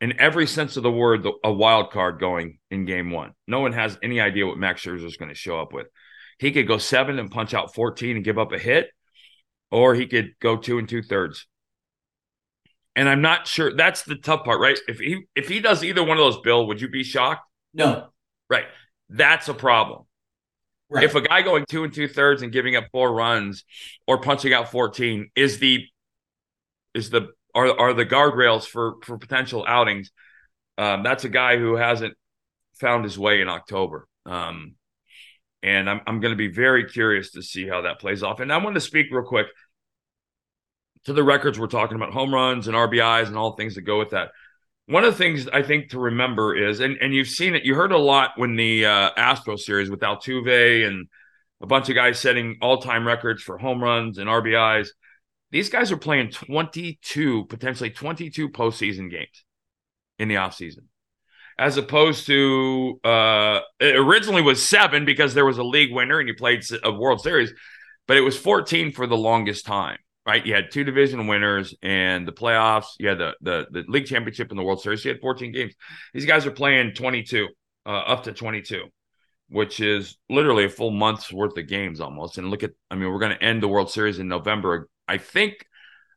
in 0.00 0.18
every 0.18 0.46
sense 0.46 0.76
of 0.76 0.82
the 0.82 0.90
word, 0.90 1.26
a 1.44 1.52
wild 1.52 1.90
card 1.90 2.18
going 2.18 2.58
in 2.70 2.86
game 2.86 3.10
one. 3.10 3.32
No 3.46 3.60
one 3.60 3.72
has 3.72 3.98
any 4.02 4.20
idea 4.20 4.46
what 4.46 4.58
Max 4.58 4.82
Scherzer 4.82 5.04
is 5.04 5.16
going 5.16 5.28
to 5.28 5.34
show 5.34 5.60
up 5.60 5.72
with. 5.72 5.88
He 6.38 6.52
could 6.52 6.66
go 6.66 6.78
seven 6.78 7.18
and 7.18 7.30
punch 7.30 7.52
out 7.52 7.74
14 7.74 8.16
and 8.16 8.24
give 8.24 8.38
up 8.38 8.52
a 8.52 8.58
hit, 8.58 8.88
or 9.70 9.94
he 9.94 10.06
could 10.06 10.32
go 10.40 10.56
two 10.56 10.78
and 10.78 10.88
two 10.88 11.02
thirds. 11.02 11.46
And 13.00 13.08
I'm 13.08 13.22
not 13.22 13.46
sure 13.46 13.74
that's 13.74 14.02
the 14.02 14.16
tough 14.16 14.44
part, 14.44 14.60
right? 14.60 14.78
If 14.86 14.98
he 14.98 15.24
if 15.34 15.48
he 15.48 15.60
does 15.60 15.82
either 15.82 16.04
one 16.04 16.18
of 16.18 16.22
those, 16.22 16.38
Bill, 16.42 16.66
would 16.66 16.82
you 16.82 16.88
be 16.90 17.02
shocked? 17.02 17.40
no. 17.72 18.08
Right. 18.50 18.66
That's 19.08 19.48
a 19.48 19.54
problem. 19.54 20.02
Right. 20.90 21.04
If 21.04 21.14
a 21.14 21.22
guy 21.22 21.40
going 21.40 21.64
two 21.66 21.84
and 21.84 21.94
two 21.94 22.08
thirds 22.08 22.42
and 22.42 22.52
giving 22.52 22.76
up 22.76 22.88
four 22.92 23.10
runs 23.10 23.64
or 24.06 24.20
punching 24.20 24.52
out 24.52 24.70
14 24.70 25.30
is 25.34 25.58
the 25.60 25.86
is 26.92 27.08
the 27.08 27.28
are 27.54 27.80
are 27.80 27.94
the 27.94 28.04
guardrails 28.04 28.66
for 28.66 28.96
for 29.02 29.16
potential 29.16 29.64
outings, 29.66 30.10
um, 30.76 31.02
that's 31.02 31.24
a 31.24 31.30
guy 31.30 31.56
who 31.56 31.76
hasn't 31.76 32.12
found 32.74 33.04
his 33.04 33.18
way 33.18 33.40
in 33.40 33.48
October. 33.48 34.06
Um, 34.26 34.74
and 35.62 35.88
I'm 35.88 36.02
I'm 36.06 36.20
going 36.20 36.32
to 36.32 36.36
be 36.36 36.48
very 36.48 36.84
curious 36.84 37.30
to 37.30 37.42
see 37.42 37.66
how 37.66 37.80
that 37.80 37.98
plays 37.98 38.22
off. 38.22 38.40
And 38.40 38.52
I 38.52 38.58
want 38.58 38.74
to 38.74 38.80
speak 38.82 39.06
real 39.10 39.24
quick 39.24 39.46
to 41.04 41.12
the 41.12 41.24
records 41.24 41.58
we're 41.58 41.66
talking 41.66 41.96
about, 41.96 42.12
home 42.12 42.32
runs 42.32 42.68
and 42.68 42.76
RBIs 42.76 43.28
and 43.28 43.36
all 43.36 43.52
things 43.52 43.74
that 43.74 43.82
go 43.82 43.98
with 43.98 44.10
that. 44.10 44.30
One 44.86 45.04
of 45.04 45.12
the 45.12 45.18
things 45.18 45.48
I 45.48 45.62
think 45.62 45.90
to 45.90 46.00
remember 46.00 46.56
is, 46.56 46.80
and, 46.80 46.96
and 47.00 47.14
you've 47.14 47.28
seen 47.28 47.54
it, 47.54 47.64
you 47.64 47.74
heard 47.74 47.92
a 47.92 47.98
lot 47.98 48.32
when 48.36 48.56
the 48.56 48.86
uh, 48.86 49.10
Astro 49.16 49.56
series 49.56 49.90
with 49.90 50.00
Altuve 50.00 50.86
and 50.86 51.06
a 51.62 51.66
bunch 51.66 51.88
of 51.88 51.94
guys 51.94 52.18
setting 52.18 52.58
all 52.60 52.78
time 52.78 53.06
records 53.06 53.42
for 53.42 53.56
home 53.56 53.82
runs 53.82 54.18
and 54.18 54.28
RBIs. 54.28 54.88
These 55.52 55.68
guys 55.68 55.92
are 55.92 55.96
playing 55.96 56.30
22, 56.30 57.44
potentially 57.46 57.90
22 57.90 58.50
postseason 58.50 59.10
games 59.10 59.44
in 60.18 60.28
the 60.28 60.36
offseason, 60.36 60.84
as 61.58 61.76
opposed 61.76 62.26
to 62.26 63.00
uh, 63.04 63.60
it 63.78 63.96
originally 63.96 64.42
was 64.42 64.64
seven 64.64 65.04
because 65.04 65.34
there 65.34 65.46
was 65.46 65.58
a 65.58 65.64
league 65.64 65.92
winner 65.92 66.18
and 66.18 66.28
you 66.28 66.34
played 66.34 66.64
a 66.82 66.92
World 66.92 67.20
Series, 67.20 67.52
but 68.06 68.16
it 68.16 68.22
was 68.22 68.36
14 68.36 68.92
for 68.92 69.06
the 69.06 69.16
longest 69.16 69.66
time 69.66 69.98
right? 70.26 70.44
You 70.44 70.54
had 70.54 70.70
two 70.70 70.84
division 70.84 71.26
winners 71.26 71.74
and 71.82 72.26
the 72.26 72.32
playoffs. 72.32 72.86
You 72.98 73.08
had 73.08 73.18
the 73.18 73.34
the, 73.40 73.66
the 73.70 73.84
league 73.88 74.06
championship 74.06 74.50
and 74.50 74.58
the 74.58 74.62
World 74.62 74.82
Series. 74.82 75.04
You 75.04 75.12
had 75.12 75.20
14 75.20 75.52
games. 75.52 75.74
These 76.14 76.26
guys 76.26 76.46
are 76.46 76.50
playing 76.50 76.94
22, 76.94 77.48
uh, 77.86 77.88
up 77.88 78.24
to 78.24 78.32
22, 78.32 78.84
which 79.48 79.80
is 79.80 80.18
literally 80.28 80.64
a 80.64 80.70
full 80.70 80.90
month's 80.90 81.32
worth 81.32 81.56
of 81.56 81.66
games 81.66 82.00
almost. 82.00 82.38
And 82.38 82.50
look 82.50 82.62
at, 82.62 82.72
I 82.90 82.94
mean, 82.96 83.10
we're 83.10 83.18
going 83.18 83.36
to 83.36 83.42
end 83.42 83.62
the 83.62 83.68
World 83.68 83.90
Series 83.90 84.18
in 84.18 84.28
November. 84.28 84.88
I 85.08 85.18
think 85.18 85.66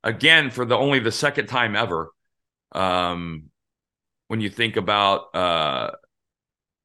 again 0.03 0.49
for 0.49 0.65
the 0.65 0.75
only 0.75 0.99
the 0.99 1.11
second 1.11 1.47
time 1.47 1.75
ever. 1.75 2.11
Um, 2.73 3.49
when 4.27 4.41
you 4.41 4.49
think 4.49 4.77
about 4.77 5.35
uh 5.35 5.91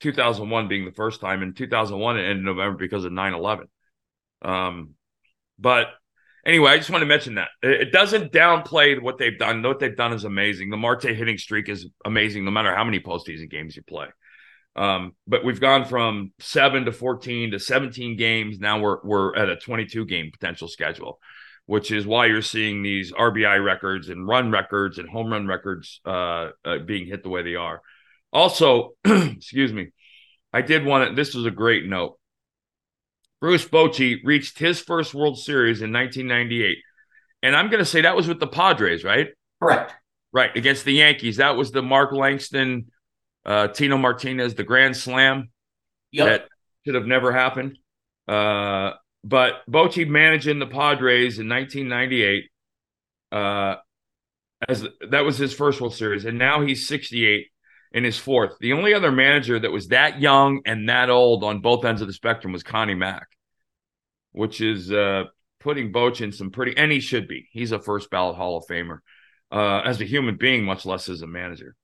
2001 0.00 0.68
being 0.68 0.84
the 0.84 0.92
first 0.92 1.20
time, 1.20 1.42
and 1.42 1.56
2001 1.56 2.18
it 2.18 2.20
ended 2.20 2.38
in 2.38 2.44
November 2.44 2.78
because 2.78 3.04
of 3.04 3.12
9/11. 3.12 3.66
Um, 4.42 4.94
but 5.58 5.88
anyway, 6.48 6.72
I 6.72 6.78
just 6.78 6.90
want 6.90 7.02
to 7.02 7.06
mention 7.06 7.34
that 7.36 7.50
it, 7.62 7.92
doesn't 7.92 8.32
downplay 8.32 9.00
what 9.00 9.18
they've 9.18 9.38
done. 9.38 9.62
What 9.62 9.78
they've 9.78 9.96
done 9.96 10.12
is 10.12 10.24
amazing. 10.24 10.70
The 10.70 10.76
Marte 10.76 11.04
hitting 11.04 11.38
streak 11.38 11.68
is 11.68 11.86
amazing, 12.04 12.44
no 12.44 12.50
matter 12.50 12.74
how 12.74 12.84
many 12.84 12.98
postseason 12.98 13.50
games 13.50 13.76
you 13.76 13.82
play. 13.82 14.06
Um, 14.74 15.12
but 15.26 15.44
we've 15.44 15.60
gone 15.60 15.84
from 15.84 16.32
seven 16.40 16.86
to 16.86 16.92
14 16.92 17.52
to 17.52 17.58
17 17.58 18.16
games. 18.16 18.58
Now 18.58 18.80
we're 18.80 18.98
we're 19.04 19.36
at 19.36 19.48
a 19.48 19.56
22 19.56 20.06
game 20.06 20.30
potential 20.32 20.68
schedule, 20.68 21.18
which 21.66 21.92
is 21.92 22.06
why 22.06 22.26
you're 22.26 22.42
seeing 22.42 22.82
these 22.82 23.12
RBI 23.12 23.62
records 23.64 24.08
and 24.08 24.26
run 24.26 24.50
records 24.50 24.98
and 24.98 25.08
home 25.08 25.30
run 25.30 25.46
records 25.46 26.00
uh, 26.06 26.50
uh, 26.64 26.78
being 26.78 27.06
hit 27.06 27.22
the 27.22 27.28
way 27.28 27.42
they 27.42 27.56
are. 27.56 27.82
Also, 28.32 28.94
excuse 29.04 29.72
me, 29.72 29.88
I 30.52 30.62
did 30.62 30.84
want 30.84 31.08
to. 31.08 31.14
This 31.14 31.34
was 31.34 31.44
a 31.44 31.50
great 31.50 31.84
note. 31.84 32.17
Bruce 33.40 33.66
Bochy 33.66 34.18
reached 34.24 34.58
his 34.58 34.80
first 34.80 35.14
World 35.14 35.38
Series 35.38 35.80
in 35.82 35.92
1998. 35.92 36.78
And 37.42 37.54
I'm 37.54 37.68
going 37.68 37.78
to 37.78 37.84
say 37.84 38.00
that 38.00 38.16
was 38.16 38.26
with 38.26 38.40
the 38.40 38.46
Padres, 38.46 39.04
right? 39.04 39.28
Correct. 39.62 39.94
Right. 40.32 40.54
Against 40.56 40.84
the 40.84 40.92
Yankees. 40.92 41.36
That 41.36 41.56
was 41.56 41.70
the 41.70 41.82
Mark 41.82 42.12
Langston, 42.12 42.90
uh, 43.46 43.68
Tino 43.68 43.96
Martinez, 43.96 44.54
the 44.54 44.64
Grand 44.64 44.96
Slam 44.96 45.50
Yep. 46.12 46.26
that 46.26 46.48
should 46.84 46.94
have 46.94 47.06
never 47.06 47.32
happened. 47.32 47.78
Uh, 48.26 48.92
but 49.24 49.62
Bochy 49.70 50.06
managing 50.08 50.58
the 50.58 50.66
Padres 50.66 51.38
in 51.38 51.48
1998. 51.48 52.50
Uh, 53.30 53.76
as 54.68 54.84
that 55.10 55.24
was 55.24 55.38
his 55.38 55.54
first 55.54 55.80
World 55.80 55.94
Series, 55.94 56.24
and 56.24 56.38
now 56.38 56.64
he's 56.64 56.88
68 56.88 57.46
in 57.92 58.04
his 58.04 58.18
fourth. 58.18 58.58
The 58.60 58.72
only 58.72 58.94
other 58.94 59.10
manager 59.10 59.58
that 59.58 59.72
was 59.72 59.88
that 59.88 60.20
young 60.20 60.60
and 60.66 60.88
that 60.88 61.10
old 61.10 61.44
on 61.44 61.60
both 61.60 61.84
ends 61.84 62.00
of 62.00 62.06
the 62.06 62.12
spectrum 62.12 62.52
was 62.52 62.62
Connie 62.62 62.94
Mack, 62.94 63.28
which 64.32 64.60
is 64.60 64.92
uh, 64.92 65.24
putting 65.60 65.92
Boch 65.92 66.20
in 66.20 66.32
some 66.32 66.50
pretty, 66.50 66.76
and 66.76 66.92
he 66.92 67.00
should 67.00 67.28
be. 67.28 67.48
He's 67.52 67.72
a 67.72 67.78
first 67.78 68.10
ballot 68.10 68.36
Hall 68.36 68.58
of 68.58 68.66
Famer 68.66 68.98
uh, 69.50 69.80
as 69.84 70.00
a 70.00 70.04
human 70.04 70.36
being, 70.36 70.64
much 70.64 70.84
less 70.84 71.08
as 71.08 71.22
a 71.22 71.26
manager. 71.26 71.74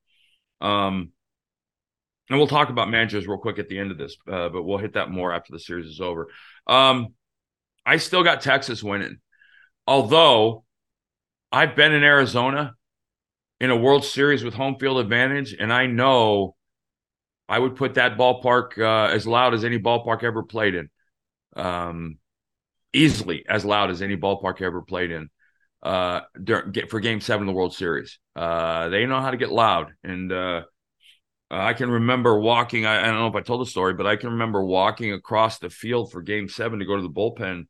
Um, 0.60 1.10
and 2.30 2.38
we'll 2.38 2.48
talk 2.48 2.70
about 2.70 2.90
managers 2.90 3.26
real 3.26 3.38
quick 3.38 3.58
at 3.58 3.68
the 3.68 3.78
end 3.78 3.90
of 3.90 3.98
this, 3.98 4.16
uh, 4.30 4.48
but 4.48 4.62
we'll 4.62 4.78
hit 4.78 4.94
that 4.94 5.10
more 5.10 5.32
after 5.32 5.52
the 5.52 5.58
series 5.58 5.86
is 5.86 6.00
over. 6.00 6.28
Um, 6.66 7.08
I 7.84 7.98
still 7.98 8.24
got 8.24 8.40
Texas 8.40 8.82
winning, 8.82 9.18
although 9.86 10.64
I've 11.52 11.76
been 11.76 11.92
in 11.92 12.02
Arizona 12.02 12.74
in 13.64 13.70
a 13.70 13.76
World 13.76 14.04
Series 14.04 14.44
with 14.44 14.52
home 14.52 14.76
field 14.78 14.98
advantage, 14.98 15.56
and 15.58 15.72
I 15.72 15.86
know 15.86 16.54
I 17.48 17.58
would 17.58 17.76
put 17.76 17.94
that 17.94 18.18
ballpark 18.18 18.78
uh, 18.78 19.10
as 19.10 19.26
loud 19.26 19.54
as 19.54 19.64
any 19.64 19.78
ballpark 19.78 20.22
ever 20.22 20.42
played 20.42 20.74
in, 20.74 20.90
um, 21.56 22.18
easily 22.92 23.46
as 23.48 23.64
loud 23.64 23.90
as 23.90 24.02
any 24.02 24.18
ballpark 24.18 24.60
ever 24.60 24.82
played 24.82 25.10
in 25.10 25.30
uh, 25.82 26.20
for 26.90 27.00
Game 27.00 27.22
Seven 27.22 27.48
of 27.48 27.54
the 27.54 27.56
World 27.56 27.74
Series. 27.74 28.18
Uh, 28.36 28.90
they 28.90 29.06
know 29.06 29.22
how 29.22 29.30
to 29.30 29.38
get 29.38 29.50
loud, 29.50 29.94
and 30.04 30.30
uh, 30.30 30.64
I 31.50 31.72
can 31.72 31.90
remember 31.90 32.38
walking. 32.38 32.84
I, 32.84 33.00
I, 33.00 33.06
don't 33.06 33.20
know 33.20 33.28
if 33.28 33.34
I 33.34 33.40
told 33.40 33.62
the 33.62 33.70
story, 33.70 33.94
but 33.94 34.06
I 34.06 34.16
can 34.16 34.32
remember 34.32 34.62
walking 34.62 35.14
across 35.14 35.58
the 35.58 35.70
field 35.70 36.12
for 36.12 36.20
Game 36.20 36.50
Seven 36.50 36.80
to 36.80 36.84
go 36.84 36.96
to 36.96 37.02
the 37.02 37.08
bullpen, 37.08 37.64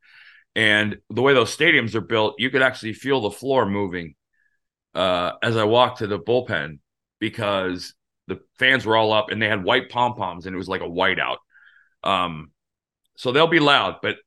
and 0.57 0.97
the 1.09 1.21
way 1.21 1.33
those 1.33 1.55
stadiums 1.55 1.95
are 1.95 2.01
built, 2.01 2.35
you 2.37 2.49
could 2.49 2.61
actually 2.61 2.93
feel 2.93 3.21
the 3.21 3.31
floor 3.31 3.65
moving 3.65 4.15
uh, 4.95 5.33
as 5.43 5.57
I 5.57 5.63
walked 5.65 5.99
to 5.99 6.07
the 6.07 6.19
bullpen 6.19 6.79
because 7.19 7.93
the 8.27 8.39
fans 8.57 8.85
were 8.85 8.95
all 8.95 9.13
up 9.13 9.29
and 9.29 9.41
they 9.41 9.47
had 9.47 9.63
white 9.63 9.89
pom 9.89 10.15
poms 10.15 10.45
and 10.45 10.55
it 10.55 10.57
was 10.57 10.69
like 10.69 10.81
a 10.81 10.85
whiteout. 10.85 11.37
Um, 12.03 12.51
so 13.17 13.31
they'll 13.31 13.47
be 13.47 13.59
loud, 13.59 13.97
but 14.01 14.17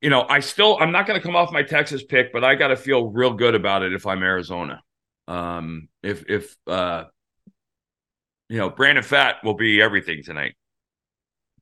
you 0.00 0.10
know, 0.10 0.26
I 0.28 0.40
still 0.40 0.78
I'm 0.80 0.92
not 0.92 1.06
going 1.06 1.18
to 1.18 1.24
come 1.24 1.36
off 1.36 1.52
my 1.52 1.62
Texas 1.62 2.02
pick, 2.04 2.32
but 2.32 2.44
I 2.44 2.56
got 2.56 2.68
to 2.68 2.76
feel 2.76 3.06
real 3.06 3.34
good 3.34 3.54
about 3.54 3.82
it 3.82 3.92
if 3.92 4.06
I'm 4.06 4.22
Arizona. 4.22 4.82
Um, 5.28 5.88
if 6.02 6.24
if 6.28 6.56
uh, 6.66 7.04
you 8.48 8.58
know, 8.58 8.68
Brandon 8.68 9.04
Pfaadt 9.04 9.44
will 9.44 9.54
be 9.54 9.80
everything 9.80 10.22
tonight 10.22 10.54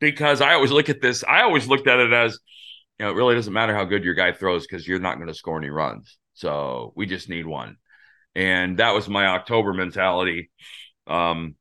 because 0.00 0.40
I 0.40 0.54
always 0.54 0.73
look 0.73 0.88
at 0.88 1.00
this. 1.00 1.23
I 1.23 1.42
always 1.42 1.68
looked 1.68 1.87
at 1.87 2.00
it 2.00 2.12
as, 2.12 2.38
you 2.99 3.04
know, 3.04 3.12
it 3.12 3.14
really 3.14 3.35
doesn't 3.35 3.52
matter 3.52 3.75
how 3.75 3.85
good 3.85 4.02
your 4.02 4.14
guy 4.14 4.32
throws 4.32 4.66
because 4.66 4.88
you're 4.88 4.99
not 4.99 5.16
going 5.16 5.28
to 5.28 5.35
score 5.35 5.59
any 5.59 5.70
runs. 5.70 6.18
So 6.40 6.92
we 6.97 7.04
just 7.04 7.28
need 7.28 7.47
one. 7.47 7.76
And 8.35 8.78
that 8.78 8.94
was 8.94 9.09
my 9.09 9.26
October 9.26 9.75
mentality. 9.75 10.50
Um, 11.06 11.56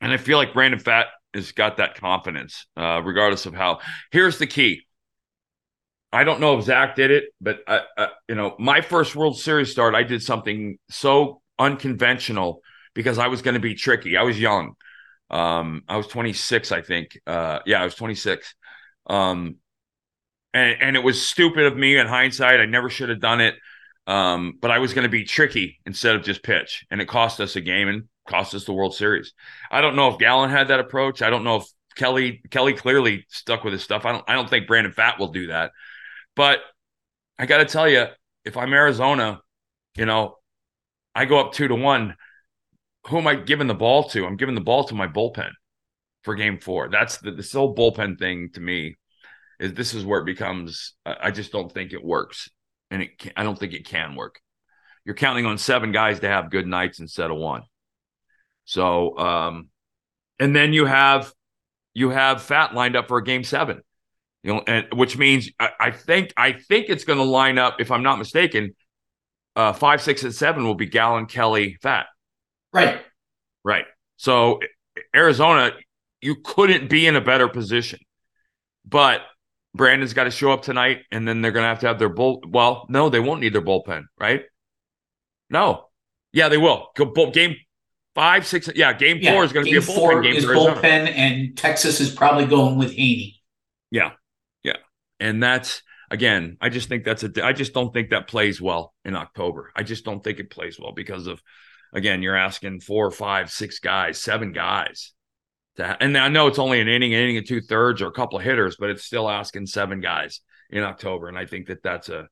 and 0.00 0.12
I 0.12 0.16
feel 0.16 0.38
like 0.38 0.54
Brandon 0.54 0.80
Pfaadt 0.80 1.06
has 1.34 1.52
got 1.52 1.76
that 1.76 1.96
confidence, 1.96 2.66
uh, 2.76 3.02
regardless 3.04 3.44
of 3.44 3.54
how. 3.54 3.80
Here's 4.10 4.38
the 4.38 4.46
key. 4.46 4.82
I 6.10 6.24
don't 6.24 6.40
know 6.40 6.56
if 6.56 6.64
Zac 6.64 6.96
did 6.96 7.10
it, 7.10 7.24
but 7.40 7.60
I, 7.68 7.80
I, 7.98 8.08
you 8.28 8.34
know, 8.34 8.56
my 8.58 8.80
first 8.80 9.14
World 9.14 9.38
Series 9.38 9.70
start, 9.70 9.94
I 9.94 10.04
did 10.04 10.22
something 10.22 10.78
so 10.88 11.42
unconventional 11.58 12.62
because 12.94 13.18
I 13.18 13.26
was 13.26 13.42
going 13.42 13.54
to 13.54 13.60
be 13.60 13.74
tricky. 13.74 14.16
I 14.16 14.22
was 14.22 14.40
young. 14.40 14.72
Um, 15.30 15.82
I 15.86 15.98
was 15.98 16.06
26, 16.06 16.72
I 16.72 16.80
think. 16.80 17.18
Uh, 17.26 17.58
yeah, 17.66 17.82
I 17.82 17.84
was 17.84 17.94
26. 17.94 18.54
Um, 19.06 19.56
and, 20.56 20.82
and 20.82 20.96
it 20.96 21.02
was 21.02 21.20
stupid 21.20 21.66
of 21.66 21.76
me 21.76 21.98
in 21.98 22.06
hindsight. 22.06 22.60
I 22.60 22.64
never 22.64 22.88
should 22.88 23.10
have 23.10 23.20
done 23.20 23.42
it. 23.42 23.56
Um, 24.06 24.54
but 24.60 24.70
I 24.70 24.78
was 24.78 24.94
going 24.94 25.02
to 25.02 25.10
be 25.10 25.24
tricky 25.24 25.80
instead 25.84 26.16
of 26.16 26.22
just 26.22 26.42
pitch, 26.42 26.86
and 26.90 27.00
it 27.00 27.06
cost 27.06 27.40
us 27.40 27.56
a 27.56 27.60
game 27.60 27.88
and 27.88 28.04
cost 28.26 28.54
us 28.54 28.64
the 28.64 28.72
World 28.72 28.94
Series. 28.94 29.34
I 29.70 29.80
don't 29.80 29.96
know 29.96 30.08
if 30.08 30.18
Gallen 30.18 30.48
had 30.48 30.68
that 30.68 30.80
approach. 30.80 31.22
I 31.22 31.28
don't 31.28 31.44
know 31.44 31.56
if 31.56 31.64
Kelly 31.96 32.40
Kelly 32.50 32.72
clearly 32.72 33.26
stuck 33.28 33.64
with 33.64 33.72
his 33.72 33.82
stuff. 33.82 34.06
I 34.06 34.12
don't 34.12 34.24
I 34.28 34.34
don't 34.34 34.48
think 34.48 34.66
Brandon 34.66 34.92
Pfaadt 34.92 35.18
will 35.18 35.32
do 35.32 35.48
that. 35.48 35.72
But 36.36 36.60
I 37.38 37.46
got 37.46 37.58
to 37.58 37.64
tell 37.64 37.88
you, 37.88 38.06
if 38.44 38.56
I'm 38.56 38.72
Arizona, 38.72 39.40
you 39.96 40.06
know, 40.06 40.36
I 41.14 41.24
go 41.24 41.38
up 41.38 41.52
two 41.52 41.68
to 41.68 41.74
one. 41.74 42.16
Who 43.08 43.18
am 43.18 43.26
I 43.26 43.34
giving 43.34 43.66
the 43.66 43.74
ball 43.74 44.04
to? 44.10 44.24
I'm 44.24 44.36
giving 44.36 44.54
the 44.54 44.60
ball 44.60 44.84
to 44.84 44.94
my 44.94 45.06
bullpen 45.06 45.50
for 46.22 46.34
Game 46.34 46.58
Four. 46.58 46.88
That's 46.88 47.18
the 47.18 47.32
this 47.32 47.52
whole 47.52 47.74
bullpen 47.74 48.18
thing 48.18 48.50
to 48.54 48.60
me 48.60 48.96
is 49.58 49.74
this 49.74 49.94
is 49.94 50.04
where 50.04 50.20
it 50.20 50.26
becomes 50.26 50.94
I 51.04 51.30
just 51.30 51.52
don't 51.52 51.72
think 51.72 51.92
it 51.92 52.04
works. 52.04 52.50
And 52.90 53.02
it 53.02 53.18
can, 53.18 53.32
I 53.36 53.42
don't 53.42 53.58
think 53.58 53.72
it 53.72 53.86
can 53.86 54.14
work. 54.14 54.40
You're 55.04 55.14
counting 55.14 55.46
on 55.46 55.58
seven 55.58 55.92
guys 55.92 56.20
to 56.20 56.28
have 56.28 56.50
good 56.50 56.66
nights 56.66 57.00
instead 57.00 57.30
of 57.30 57.36
one. 57.36 57.62
So 58.64 59.16
um 59.18 59.68
and 60.38 60.54
then 60.54 60.72
you 60.72 60.84
have 60.84 61.32
you 61.94 62.10
have 62.10 62.38
Pfaadt 62.38 62.74
lined 62.74 62.96
up 62.96 63.08
for 63.08 63.18
a 63.18 63.24
game 63.24 63.44
seven. 63.44 63.80
You 64.42 64.54
know, 64.54 64.62
and 64.66 64.86
which 64.92 65.18
means 65.18 65.50
I, 65.58 65.70
I 65.80 65.90
think 65.90 66.32
I 66.36 66.52
think 66.52 66.88
it's 66.88 67.04
going 67.04 67.18
to 67.18 67.24
line 67.24 67.58
up, 67.58 67.80
if 67.80 67.90
I'm 67.90 68.02
not 68.02 68.18
mistaken, 68.18 68.76
uh 69.56 69.72
five, 69.72 70.00
six, 70.00 70.22
and 70.22 70.34
seven 70.34 70.64
will 70.64 70.74
be 70.74 70.86
Gallen, 70.86 71.26
Kelly, 71.26 71.78
Pfaadt. 71.82 72.04
Right. 72.72 73.00
Right. 73.64 73.86
So 74.16 74.60
Arizona, 75.14 75.72
you 76.20 76.36
couldn't 76.44 76.88
be 76.88 77.06
in 77.06 77.16
a 77.16 77.20
better 77.20 77.48
position. 77.48 77.98
But 78.84 79.22
Brandon's 79.76 80.14
got 80.14 80.24
to 80.24 80.30
show 80.30 80.52
up 80.52 80.62
tonight, 80.62 81.02
and 81.10 81.26
then 81.26 81.42
they're 81.42 81.52
going 81.52 81.64
to 81.64 81.68
have 81.68 81.80
to 81.80 81.86
have 81.86 81.98
their 81.98 82.08
bull. 82.08 82.42
Well, 82.48 82.86
no, 82.88 83.08
they 83.08 83.20
won't 83.20 83.40
need 83.40 83.52
their 83.52 83.62
bullpen, 83.62 84.04
right? 84.18 84.42
No, 85.50 85.86
yeah, 86.32 86.48
they 86.48 86.56
will. 86.56 86.88
Game 87.32 87.56
five, 88.14 88.46
six, 88.46 88.68
yeah, 88.74 88.92
game 88.92 89.18
yeah, 89.20 89.32
four 89.32 89.44
is 89.44 89.52
going 89.52 89.66
to 89.66 89.70
be 89.70 89.76
a 89.76 89.80
bullpen 89.80 89.94
four 89.94 90.22
game. 90.22 90.34
Is 90.34 90.44
bullpen, 90.44 90.84
and 90.84 91.56
Texas 91.56 92.00
is 92.00 92.10
probably 92.10 92.46
going 92.46 92.76
with 92.76 92.96
Heaney. 92.96 93.34
Yeah, 93.90 94.12
yeah, 94.64 94.78
and 95.20 95.42
that's 95.42 95.82
again. 96.10 96.56
I 96.60 96.68
just 96.68 96.88
think 96.88 97.04
that's 97.04 97.22
a. 97.22 97.44
I 97.44 97.52
just 97.52 97.74
don't 97.74 97.92
think 97.92 98.10
that 98.10 98.26
plays 98.26 98.60
well 98.60 98.94
in 99.04 99.14
October. 99.14 99.72
I 99.76 99.82
just 99.82 100.04
don't 100.04 100.24
think 100.24 100.40
it 100.40 100.50
plays 100.50 100.80
well 100.80 100.92
because 100.92 101.26
of, 101.26 101.40
again, 101.92 102.22
you're 102.22 102.36
asking 102.36 102.80
four, 102.80 103.10
five, 103.10 103.50
six 103.50 103.78
guys, 103.78 104.20
seven 104.20 104.52
guys 104.52 105.12
to, 105.76 105.96
and 106.00 106.16
I 106.16 106.28
know 106.28 106.46
it's 106.46 106.58
only 106.58 106.80
an 106.80 106.88
inning, 106.88 107.14
an 107.14 107.20
inning 107.20 107.36
and 107.38 107.46
two 107.46 107.60
thirds, 107.60 108.02
or 108.02 108.08
a 108.08 108.12
couple 108.12 108.38
of 108.38 108.44
hitters, 108.44 108.76
but 108.78 108.90
it's 108.90 109.04
still 109.04 109.28
asking 109.28 109.66
seven 109.66 110.00
guys 110.00 110.40
in 110.70 110.82
October, 110.82 111.28
and 111.28 111.38
I 111.38 111.46
think 111.46 111.68
that 111.68 111.82
that's 111.82 112.08
a 112.08 112.28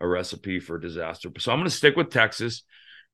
a 0.00 0.06
recipe 0.06 0.60
for 0.60 0.78
disaster. 0.78 1.30
So 1.38 1.52
I'm 1.52 1.58
going 1.58 1.68
to 1.68 1.76
stick 1.76 1.96
with 1.96 2.10
Texas. 2.10 2.62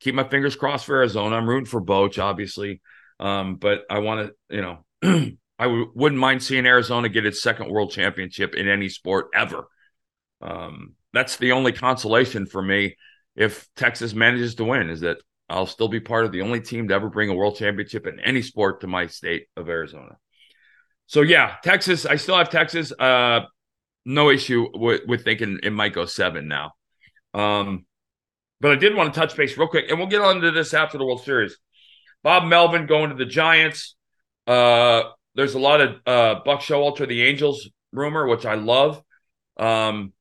Keep 0.00 0.14
my 0.14 0.24
fingers 0.24 0.56
crossed 0.56 0.86
for 0.86 0.96
Arizona. 0.96 1.36
I'm 1.36 1.48
rooting 1.48 1.66
for 1.66 1.80
Boch, 1.80 2.22
obviously, 2.22 2.80
um, 3.20 3.56
but 3.56 3.82
I 3.88 4.00
want 4.00 4.28
to, 4.28 4.54
you 4.54 4.62
know, 4.62 4.84
I 5.58 5.64
w- 5.64 5.90
wouldn't 5.94 6.20
mind 6.20 6.42
seeing 6.42 6.66
Arizona 6.66 7.08
get 7.08 7.26
its 7.26 7.42
second 7.42 7.70
World 7.70 7.90
Championship 7.90 8.54
in 8.54 8.68
any 8.68 8.88
sport 8.88 9.28
ever. 9.34 9.66
Um, 10.42 10.94
that's 11.12 11.36
the 11.36 11.52
only 11.52 11.72
consolation 11.72 12.46
for 12.46 12.60
me 12.60 12.96
if 13.36 13.68
Texas 13.76 14.14
manages 14.14 14.56
to 14.56 14.64
win 14.64 14.90
is 14.90 15.00
that 15.00 15.18
I'll 15.54 15.66
still 15.66 15.86
be 15.86 16.00
part 16.00 16.24
of 16.24 16.32
the 16.32 16.42
only 16.42 16.60
team 16.60 16.88
to 16.88 16.94
ever 16.94 17.08
bring 17.08 17.30
a 17.30 17.34
world 17.34 17.56
championship 17.56 18.08
in 18.08 18.18
any 18.18 18.42
sport 18.42 18.80
to 18.80 18.88
my 18.88 19.06
state 19.06 19.46
of 19.56 19.68
Arizona. 19.68 20.16
So 21.06 21.20
yeah, 21.20 21.54
Texas. 21.62 22.06
I 22.06 22.16
still 22.16 22.36
have 22.36 22.50
Texas. 22.50 22.92
Uh, 22.92 23.42
no 24.04 24.30
issue 24.30 24.66
with, 24.74 25.02
with 25.06 25.22
thinking 25.22 25.60
it 25.62 25.70
might 25.70 25.92
go 25.92 26.06
seven 26.06 26.48
now. 26.48 26.72
Um, 27.34 27.86
but 28.60 28.72
I 28.72 28.74
did 28.76 28.96
want 28.96 29.14
to 29.14 29.20
touch 29.20 29.36
base 29.36 29.56
real 29.56 29.68
quick, 29.68 29.86
and 29.88 29.98
we'll 29.98 30.08
get 30.08 30.22
on 30.22 30.40
to 30.40 30.50
this 30.50 30.74
after 30.74 30.98
the 30.98 31.04
World 31.04 31.22
Series. 31.22 31.56
Bob 32.24 32.48
Melvin 32.48 32.86
going 32.86 33.10
to 33.10 33.16
the 33.16 33.24
Giants. 33.24 33.94
Uh, 34.48 35.04
there's 35.36 35.54
a 35.54 35.58
lot 35.60 35.80
of 35.80 35.90
uh, 36.04 36.40
Buck 36.44 36.60
Showalter, 36.60 37.06
the 37.06 37.22
Angels 37.22 37.68
rumor, 37.92 38.26
which 38.26 38.44
I 38.44 38.54
love. 38.54 39.00
Um, 39.56 40.12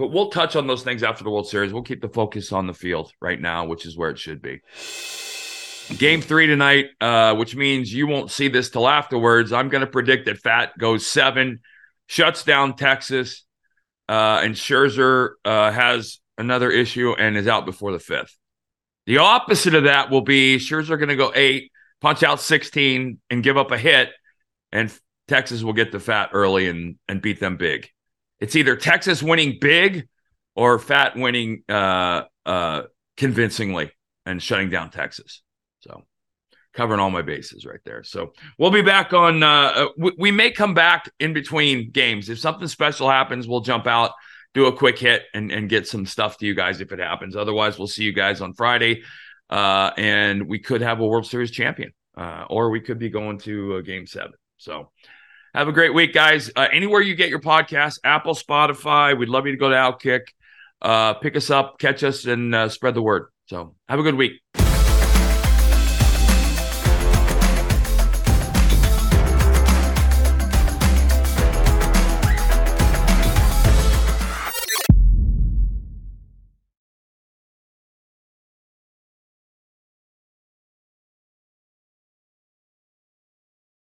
but 0.00 0.12
we'll 0.12 0.30
touch 0.30 0.56
on 0.56 0.66
those 0.66 0.82
things 0.82 1.02
after 1.02 1.22
the 1.22 1.28
World 1.30 1.46
Series. 1.46 1.74
We'll 1.74 1.82
keep 1.82 2.00
the 2.00 2.08
focus 2.08 2.52
on 2.52 2.66
the 2.66 2.72
field 2.72 3.12
right 3.20 3.38
now, 3.38 3.66
which 3.66 3.84
is 3.84 3.98
where 3.98 4.08
it 4.08 4.18
should 4.18 4.40
be. 4.40 4.62
Game 5.98 6.22
three 6.22 6.46
tonight, 6.46 6.86
uh, 7.02 7.34
which 7.34 7.54
means 7.54 7.92
you 7.92 8.06
won't 8.06 8.30
see 8.30 8.48
this 8.48 8.70
till 8.70 8.88
afterwards. 8.88 9.52
I'm 9.52 9.68
going 9.68 9.82
to 9.82 9.86
predict 9.86 10.24
that 10.24 10.42
Pfaadt 10.42 10.70
goes 10.78 11.06
seven, 11.06 11.60
shuts 12.06 12.44
down 12.44 12.76
Texas, 12.76 13.44
uh, 14.08 14.40
and 14.42 14.54
Scherzer 14.54 15.32
uh, 15.44 15.70
has 15.70 16.18
another 16.38 16.70
issue 16.70 17.12
and 17.12 17.36
is 17.36 17.46
out 17.46 17.66
before 17.66 17.92
the 17.92 17.98
fifth. 17.98 18.34
The 19.04 19.18
opposite 19.18 19.74
of 19.74 19.84
that 19.84 20.10
will 20.10 20.22
be 20.22 20.56
Scherzer 20.56 20.96
going 20.96 21.10
to 21.10 21.16
go 21.16 21.30
eight, 21.34 21.72
punch 22.00 22.22
out 22.22 22.40
16, 22.40 23.18
and 23.28 23.42
give 23.42 23.58
up 23.58 23.70
a 23.70 23.76
hit, 23.76 24.08
and 24.72 24.90
Texas 25.28 25.62
will 25.62 25.74
get 25.74 25.92
the 25.92 26.00
fat 26.00 26.30
early 26.32 26.70
and 26.70 26.96
and 27.06 27.20
beat 27.20 27.38
them 27.38 27.58
big 27.58 27.90
it's 28.40 28.56
either 28.56 28.76
Texas 28.76 29.22
winning 29.22 29.58
big 29.60 30.08
or 30.56 30.78
Pfaadt 30.78 31.16
winning 31.16 31.62
uh, 31.68 32.22
uh, 32.44 32.82
convincingly 33.16 33.92
and 34.26 34.42
shutting 34.42 34.70
down 34.70 34.90
Texas. 34.90 35.42
So 35.80 36.04
covering 36.72 37.00
all 37.00 37.10
my 37.10 37.22
bases 37.22 37.64
right 37.66 37.80
there. 37.84 38.02
So 38.02 38.32
we'll 38.58 38.70
be 38.70 38.82
back 38.82 39.12
on. 39.12 39.42
Uh, 39.42 39.86
we, 39.96 40.12
we 40.18 40.30
may 40.30 40.50
come 40.50 40.74
back 40.74 41.10
in 41.18 41.32
between 41.32 41.90
games 41.90 42.28
if 42.28 42.38
something 42.38 42.68
special 42.68 43.08
happens. 43.08 43.46
We'll 43.46 43.60
jump 43.60 43.86
out, 43.86 44.12
do 44.54 44.66
a 44.66 44.76
quick 44.76 44.98
hit, 44.98 45.24
and 45.34 45.50
and 45.50 45.68
get 45.68 45.86
some 45.86 46.06
stuff 46.06 46.38
to 46.38 46.46
you 46.46 46.54
guys 46.54 46.80
if 46.80 46.92
it 46.92 46.98
happens. 46.98 47.36
Otherwise, 47.36 47.78
we'll 47.78 47.88
see 47.88 48.04
you 48.04 48.12
guys 48.12 48.40
on 48.40 48.54
Friday, 48.54 49.02
uh, 49.48 49.90
and 49.96 50.48
we 50.48 50.58
could 50.58 50.80
have 50.80 51.00
a 51.00 51.06
World 51.06 51.26
Series 51.26 51.50
champion, 51.50 51.92
uh, 52.16 52.44
or 52.48 52.70
we 52.70 52.80
could 52.80 52.98
be 52.98 53.10
going 53.10 53.38
to 53.40 53.76
a 53.76 53.82
Game 53.82 54.06
Seven. 54.06 54.32
So. 54.56 54.90
Have 55.54 55.66
a 55.66 55.72
great 55.72 55.92
week, 55.92 56.12
guys. 56.12 56.48
Uh, 56.54 56.68
anywhere 56.72 57.00
you 57.00 57.16
get 57.16 57.28
your 57.28 57.40
podcast, 57.40 57.98
Apple, 58.04 58.34
Spotify, 58.34 59.18
we'd 59.18 59.28
love 59.28 59.46
you 59.46 59.52
to 59.52 59.58
go 59.58 59.68
to 59.68 59.74
Outkick. 59.74 60.20
Uh, 60.80 61.14
pick 61.14 61.36
us 61.36 61.50
up, 61.50 61.78
catch 61.78 62.04
us, 62.04 62.24
and 62.24 62.54
uh, 62.54 62.68
spread 62.68 62.94
the 62.94 63.02
word. 63.02 63.26
So 63.46 63.74
have 63.88 63.98
a 63.98 64.02
good 64.02 64.14
week. 64.14 64.40